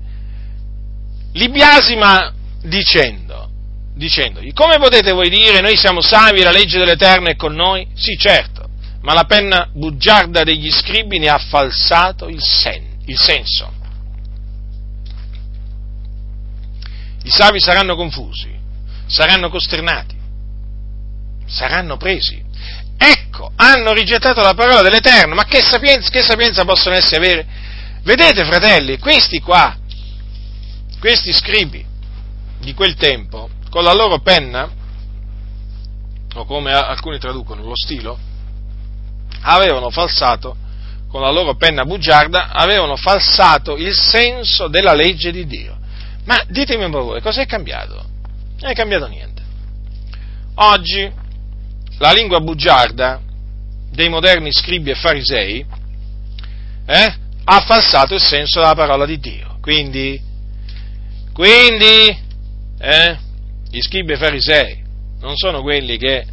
[1.33, 2.33] Li biasima
[2.63, 3.49] dicendo,
[3.93, 7.87] dicendogli, come potete voi dire noi siamo savi, la legge dell'Eterno è con noi?
[7.93, 8.67] Sì, certo,
[9.01, 13.73] ma la penna bugiarda degli scribi ne ha falsato il, sen, il senso.
[17.23, 18.49] I savi saranno confusi,
[19.05, 20.15] saranno costernati,
[21.45, 22.41] saranno presi.
[22.97, 27.47] Ecco, hanno rigettato la parola dell'Eterno, ma che sapienza, che sapienza possono essere avere?
[28.03, 29.75] Vedete, fratelli, questi qua,
[30.99, 31.85] questi scribi
[32.59, 34.69] di quel tempo, con la loro penna,
[36.33, 38.17] o come alcuni traducono lo stilo,
[39.41, 40.55] avevano falsato,
[41.09, 45.77] con la loro penna bugiarda, avevano falsato il senso della legge di Dio.
[46.25, 48.05] Ma ditemi un po' voi, cos'è cambiato?
[48.59, 49.41] Non è cambiato niente.
[50.55, 51.09] Oggi
[51.97, 53.21] la lingua bugiarda
[53.91, 55.65] dei moderni scribi e farisei
[56.85, 59.57] eh, ha falsato il senso della parola di Dio.
[59.61, 60.21] Quindi,
[61.33, 62.17] quindi
[62.79, 63.17] eh,
[63.69, 64.83] gli scribi e farisei
[65.19, 66.25] non sono quelli che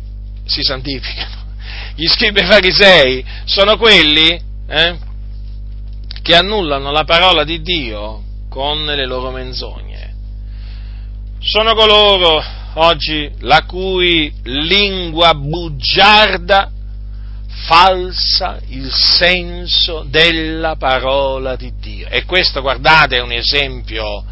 [0.45, 1.45] si santificano,
[1.97, 4.99] gli scribi e farisei sono quelli eh,
[6.23, 10.13] che annullano la parola di Dio con le loro menzogne.
[11.41, 12.43] Sono coloro
[12.75, 16.71] oggi la cui lingua bugiarda
[17.67, 22.09] falsa il senso della parola di Dio.
[22.09, 24.25] E questo, guardate, è un esempio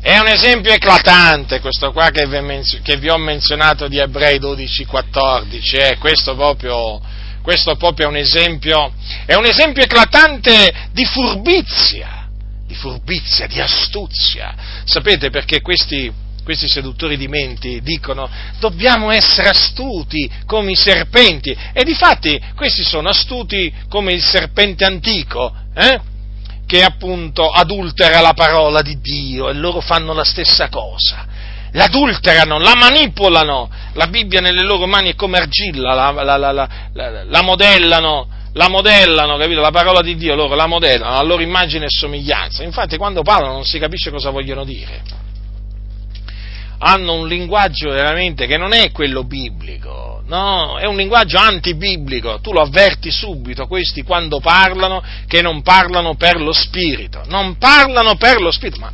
[0.00, 5.96] è un esempio eclatante questo qua che vi, ho menzionato di Ebrei 12-14, eh?
[5.98, 7.00] questo, proprio,
[7.42, 8.92] questo proprio è un, esempio,
[9.26, 12.28] è un esempio eclatante di furbizia,
[12.64, 14.54] di furbizia, di astuzia.
[14.84, 16.12] Sapete perché questi,
[16.48, 18.26] questi seduttori di menti dicono
[18.58, 25.54] dobbiamo essere astuti come i serpenti e difatti questi sono astuti come il serpente antico,
[25.74, 26.00] eh?
[26.66, 31.26] che appunto adultera la parola di Dio e loro fanno la stessa cosa.
[31.72, 36.68] L'adulterano, la manipolano, la Bibbia nelle loro mani è come argilla, la, la, la,
[37.26, 39.60] la modellano, la modellano, capito?
[39.60, 42.62] La parola di Dio loro la modellano a loro immagine e somiglianza.
[42.62, 45.27] Infatti quando parlano non si capisce cosa vogliono dire.
[46.78, 52.52] Hanno un linguaggio veramente che non è quello biblico No, è un linguaggio antibiblico, tu
[52.52, 58.38] lo avverti subito, questi quando parlano che non parlano per lo spirito, non parlano per
[58.38, 58.92] lo spirito, ma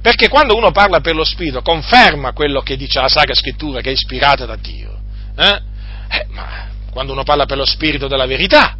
[0.00, 3.88] Perché quando uno parla per lo Spirito conferma quello che dice la Sacra Scrittura, che
[3.88, 4.96] è ispirata da Dio.
[5.36, 5.60] Eh?
[6.08, 8.76] Eh, ma quando uno parla per lo Spirito della verità,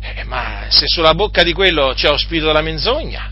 [0.00, 3.30] eh, ma se sulla bocca di quello c'è lo Spirito della menzogna,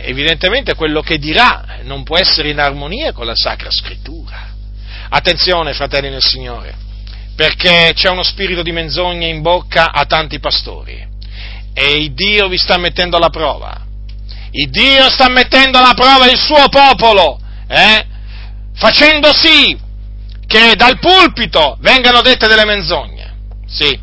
[0.00, 4.50] evidentemente quello che dirà non può essere in armonia con la Sacra Scrittura.
[5.08, 6.74] Attenzione, fratelli nel Signore,
[7.36, 11.06] perché c'è uno spirito di menzogna in bocca a tanti pastori
[11.74, 13.90] e il Dio vi sta mettendo alla prova
[14.52, 18.06] il Dio sta mettendo alla prova il suo popolo, eh?
[18.74, 19.78] facendo sì
[20.46, 23.34] che dal pulpito vengano dette delle menzogne.
[23.66, 23.98] Sì,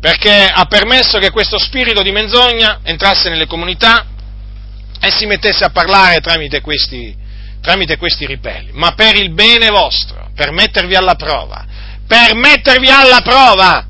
[0.00, 4.06] perché ha permesso che questo spirito di menzogna entrasse nelle comunità
[5.00, 7.14] e si mettesse a parlare tramite questi,
[7.60, 11.64] tramite questi ribelli, ma per il bene vostro, per mettervi alla prova,
[12.06, 13.86] per mettervi alla prova.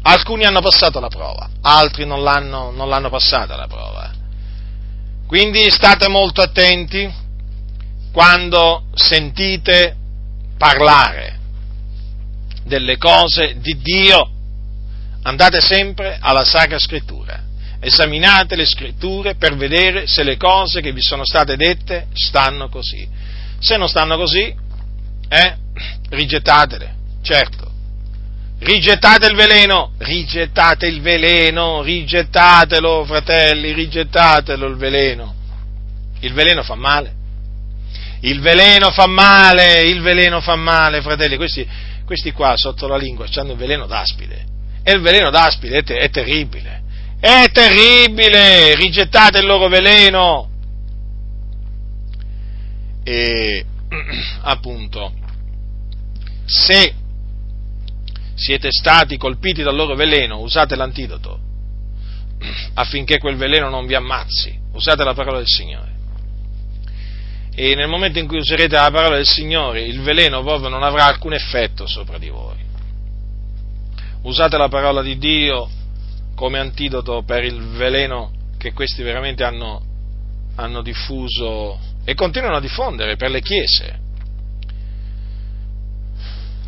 [0.00, 4.10] Alcuni hanno passato la prova, altri non l'hanno, non l'hanno passata la prova.
[5.26, 7.12] Quindi state molto attenti
[8.12, 9.94] quando sentite
[10.56, 11.38] parlare
[12.64, 14.30] delle cose di Dio.
[15.22, 17.42] Andate sempre alla Sacra Scrittura,
[17.80, 23.08] esaminate le Scritture per vedere se le cose che vi sono state dette stanno così.
[23.58, 24.54] Se non stanno così,
[25.28, 25.56] eh,
[26.10, 27.68] rigettatele, certo,
[28.60, 35.34] Rigettate il veleno, rigettate il veleno, rigettatelo, fratelli, rigettatelo il veleno.
[36.20, 37.14] Il veleno fa male.
[38.22, 41.36] Il veleno fa male, il veleno fa male, fratelli.
[41.36, 41.66] Questi,
[42.04, 44.44] questi qua sotto la lingua hanno il veleno d'aspide.
[44.82, 46.77] E il veleno d'aspide è, te- è terribile.
[47.20, 48.76] È terribile!
[48.76, 50.48] Rigettate il loro veleno.
[53.02, 53.64] E
[54.42, 55.12] appunto,
[56.44, 56.94] se
[58.34, 61.40] siete stati colpiti dal loro veleno, usate l'antidoto
[62.74, 65.96] affinché quel veleno non vi ammazzi, usate la parola del Signore.
[67.52, 71.06] E nel momento in cui userete la parola del Signore, il veleno proprio non avrà
[71.06, 72.56] alcun effetto sopra di voi.
[74.22, 75.68] Usate la parola di Dio
[76.38, 79.82] come antidoto per il veleno che questi veramente hanno,
[80.54, 83.98] hanno diffuso e continuano a diffondere per le chiese.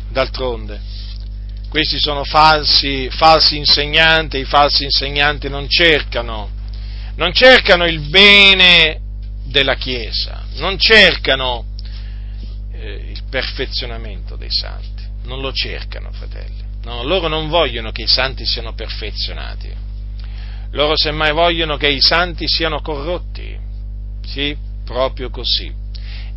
[0.09, 0.77] D'altronde,
[1.69, 6.49] questi sono falsi, falsi insegnanti, i falsi insegnanti non cercano,
[7.15, 8.99] non cercano il bene
[9.45, 11.67] della Chiesa, non cercano
[12.73, 16.70] eh, il perfezionamento dei santi, non lo cercano, fratelli.
[16.83, 19.71] No, loro non vogliono che i santi siano perfezionati,
[20.71, 23.57] loro semmai vogliono che i santi siano corrotti,
[24.25, 25.71] sì, proprio così.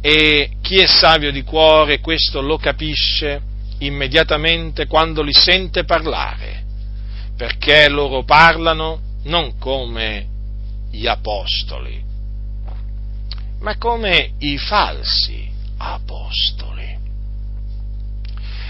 [0.01, 3.41] E chi è savio di cuore questo lo capisce
[3.79, 6.63] immediatamente quando li sente parlare,
[7.37, 10.27] perché loro parlano non come
[10.91, 12.03] gli apostoli,
[13.61, 15.49] ma come i falsi
[15.79, 16.84] apostoli.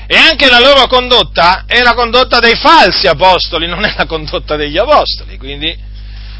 [0.06, 4.56] E anche la loro condotta è la condotta dei falsi apostoli, non è la condotta
[4.56, 5.38] degli apostoli.
[5.38, 5.76] Quindi,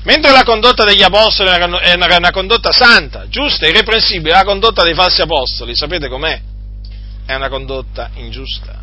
[0.03, 4.95] mentre la condotta degli apostoli è una, una condotta santa, giusta, irreprensibile, la condotta dei
[4.95, 6.41] falsi apostoli, sapete com'è?
[7.27, 8.83] è una condotta ingiusta,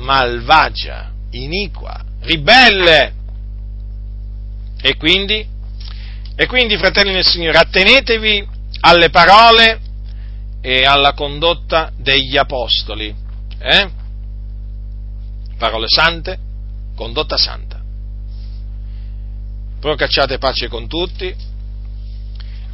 [0.00, 3.12] malvagia, iniqua, ribelle.
[4.80, 5.46] E quindi,
[6.36, 8.46] e quindi, fratelli del Signore, attenetevi
[8.80, 9.80] alle parole
[10.66, 13.14] e alla condotta degli apostoli.
[13.58, 13.90] Eh?
[15.58, 16.38] Parole sante,
[16.96, 17.82] condotta santa.
[19.78, 21.26] Procacciate pace con tutti,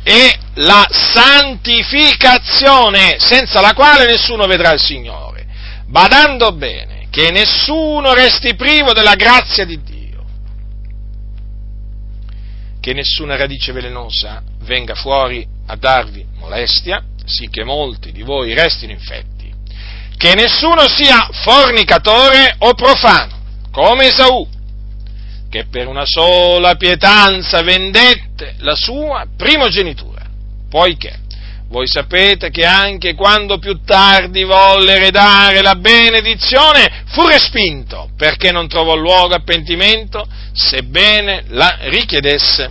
[0.05, 5.49] e la santificazione, senza la quale nessuno vedrà il Signore,
[5.87, 10.25] badando bene che nessuno resti privo della grazia di Dio,
[12.79, 18.93] che nessuna radice velenosa venga fuori a darvi molestia, sì che molti di voi restino
[18.93, 19.51] infetti,
[20.17, 23.39] che nessuno sia fornicatore o profano,
[23.71, 24.47] come Esaù,
[25.49, 30.23] che per una sola pietanza vendette la sua primogenitura,
[30.69, 31.19] poiché
[31.69, 38.67] voi sapete che anche quando più tardi volle eredare la benedizione fu respinto, perché non
[38.67, 42.71] trovò luogo a pentimento, sebbene la richiedesse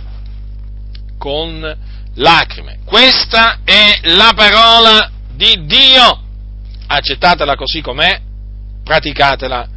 [1.18, 2.78] con lacrime.
[2.84, 6.22] Questa è la parola di Dio.
[6.86, 8.20] Accettatela così com'è,
[8.82, 9.68] praticatela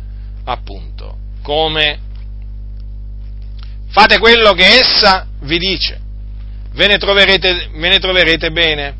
[0.45, 1.99] appunto come
[3.89, 5.99] fate quello che essa vi dice,
[6.71, 8.95] ve ne troverete, ve ne troverete bene,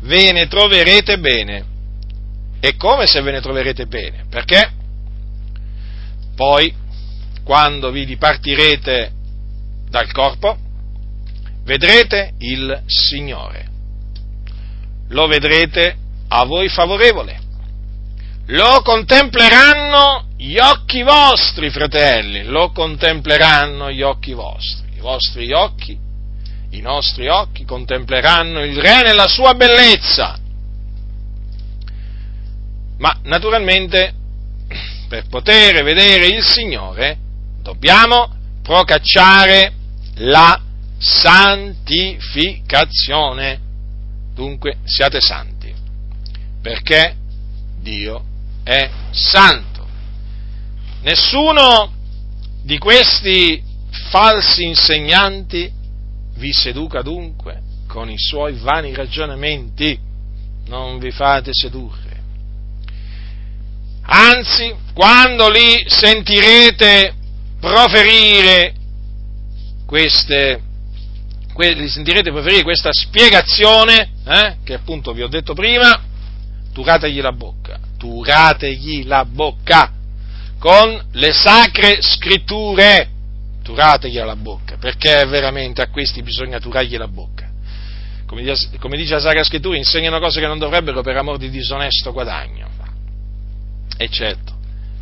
[0.00, 1.68] ve ne troverete bene.
[2.58, 4.24] E come se ve ne troverete bene?
[4.28, 4.70] Perché
[6.34, 6.74] poi,
[7.44, 9.12] quando vi dipartirete
[9.88, 10.58] dal corpo,
[11.64, 13.68] vedrete il Signore.
[15.08, 15.96] Lo vedrete
[16.28, 17.38] a voi favorevole.
[18.46, 24.88] Lo contempleranno gli occhi vostri, fratelli, lo contempleranno gli occhi vostri.
[24.96, 25.96] I vostri occhi,
[26.70, 30.38] i nostri occhi contempleranno il Re nella sua bellezza.
[32.98, 34.14] Ma naturalmente,
[35.08, 37.16] per poter vedere il Signore,
[37.62, 39.72] dobbiamo procacciare
[40.16, 40.60] la
[41.00, 43.58] santificazione.
[44.34, 45.74] Dunque siate santi,
[46.60, 47.14] perché
[47.80, 48.22] Dio
[48.62, 49.68] è santo.
[51.02, 51.92] Nessuno
[52.62, 53.62] di questi
[54.10, 55.72] falsi insegnanti
[56.34, 59.98] vi seduca dunque con i suoi vani ragionamenti,
[60.66, 62.08] non vi fate sedurre.
[64.02, 67.14] Anzi, quando li sentirete
[67.58, 68.74] proferire
[69.86, 70.60] queste,
[71.56, 76.00] li sentirete proferire questa spiegazione, eh, che appunto vi ho detto prima,
[76.72, 79.92] turategli la bocca, turategli la bocca
[80.58, 83.08] con le sacre scritture,
[83.62, 87.48] turategli la bocca, perché veramente a questi bisogna turargli la bocca.
[88.26, 91.50] Come dice, come dice la Sacra Scrittura, insegnano cose che non dovrebbero per amor di
[91.50, 92.68] disonesto guadagno.
[93.96, 94.56] E certo,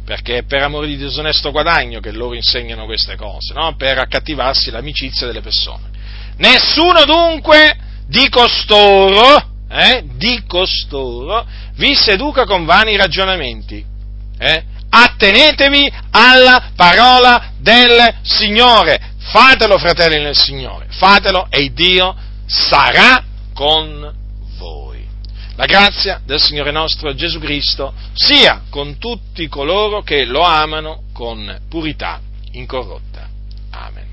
[0.04, 3.76] perché è per amore di disonesto guadagno che loro insegnano queste cose, no?
[3.76, 5.90] per accattivarsi l'amicizia delle persone.
[6.38, 13.84] Nessuno dunque di costoro, eh, di costoro, vi seduca con vani ragionamenti.
[14.38, 14.64] Eh?
[14.90, 18.98] Attenetevi alla parola del Signore.
[19.18, 22.16] Fatelo, fratelli nel Signore, fatelo e Dio
[22.46, 24.16] sarà con
[25.58, 31.62] la grazia del Signore nostro Gesù Cristo sia con tutti coloro che lo amano con
[31.68, 32.20] purità
[32.52, 33.28] incorrotta.
[33.70, 34.07] Amen.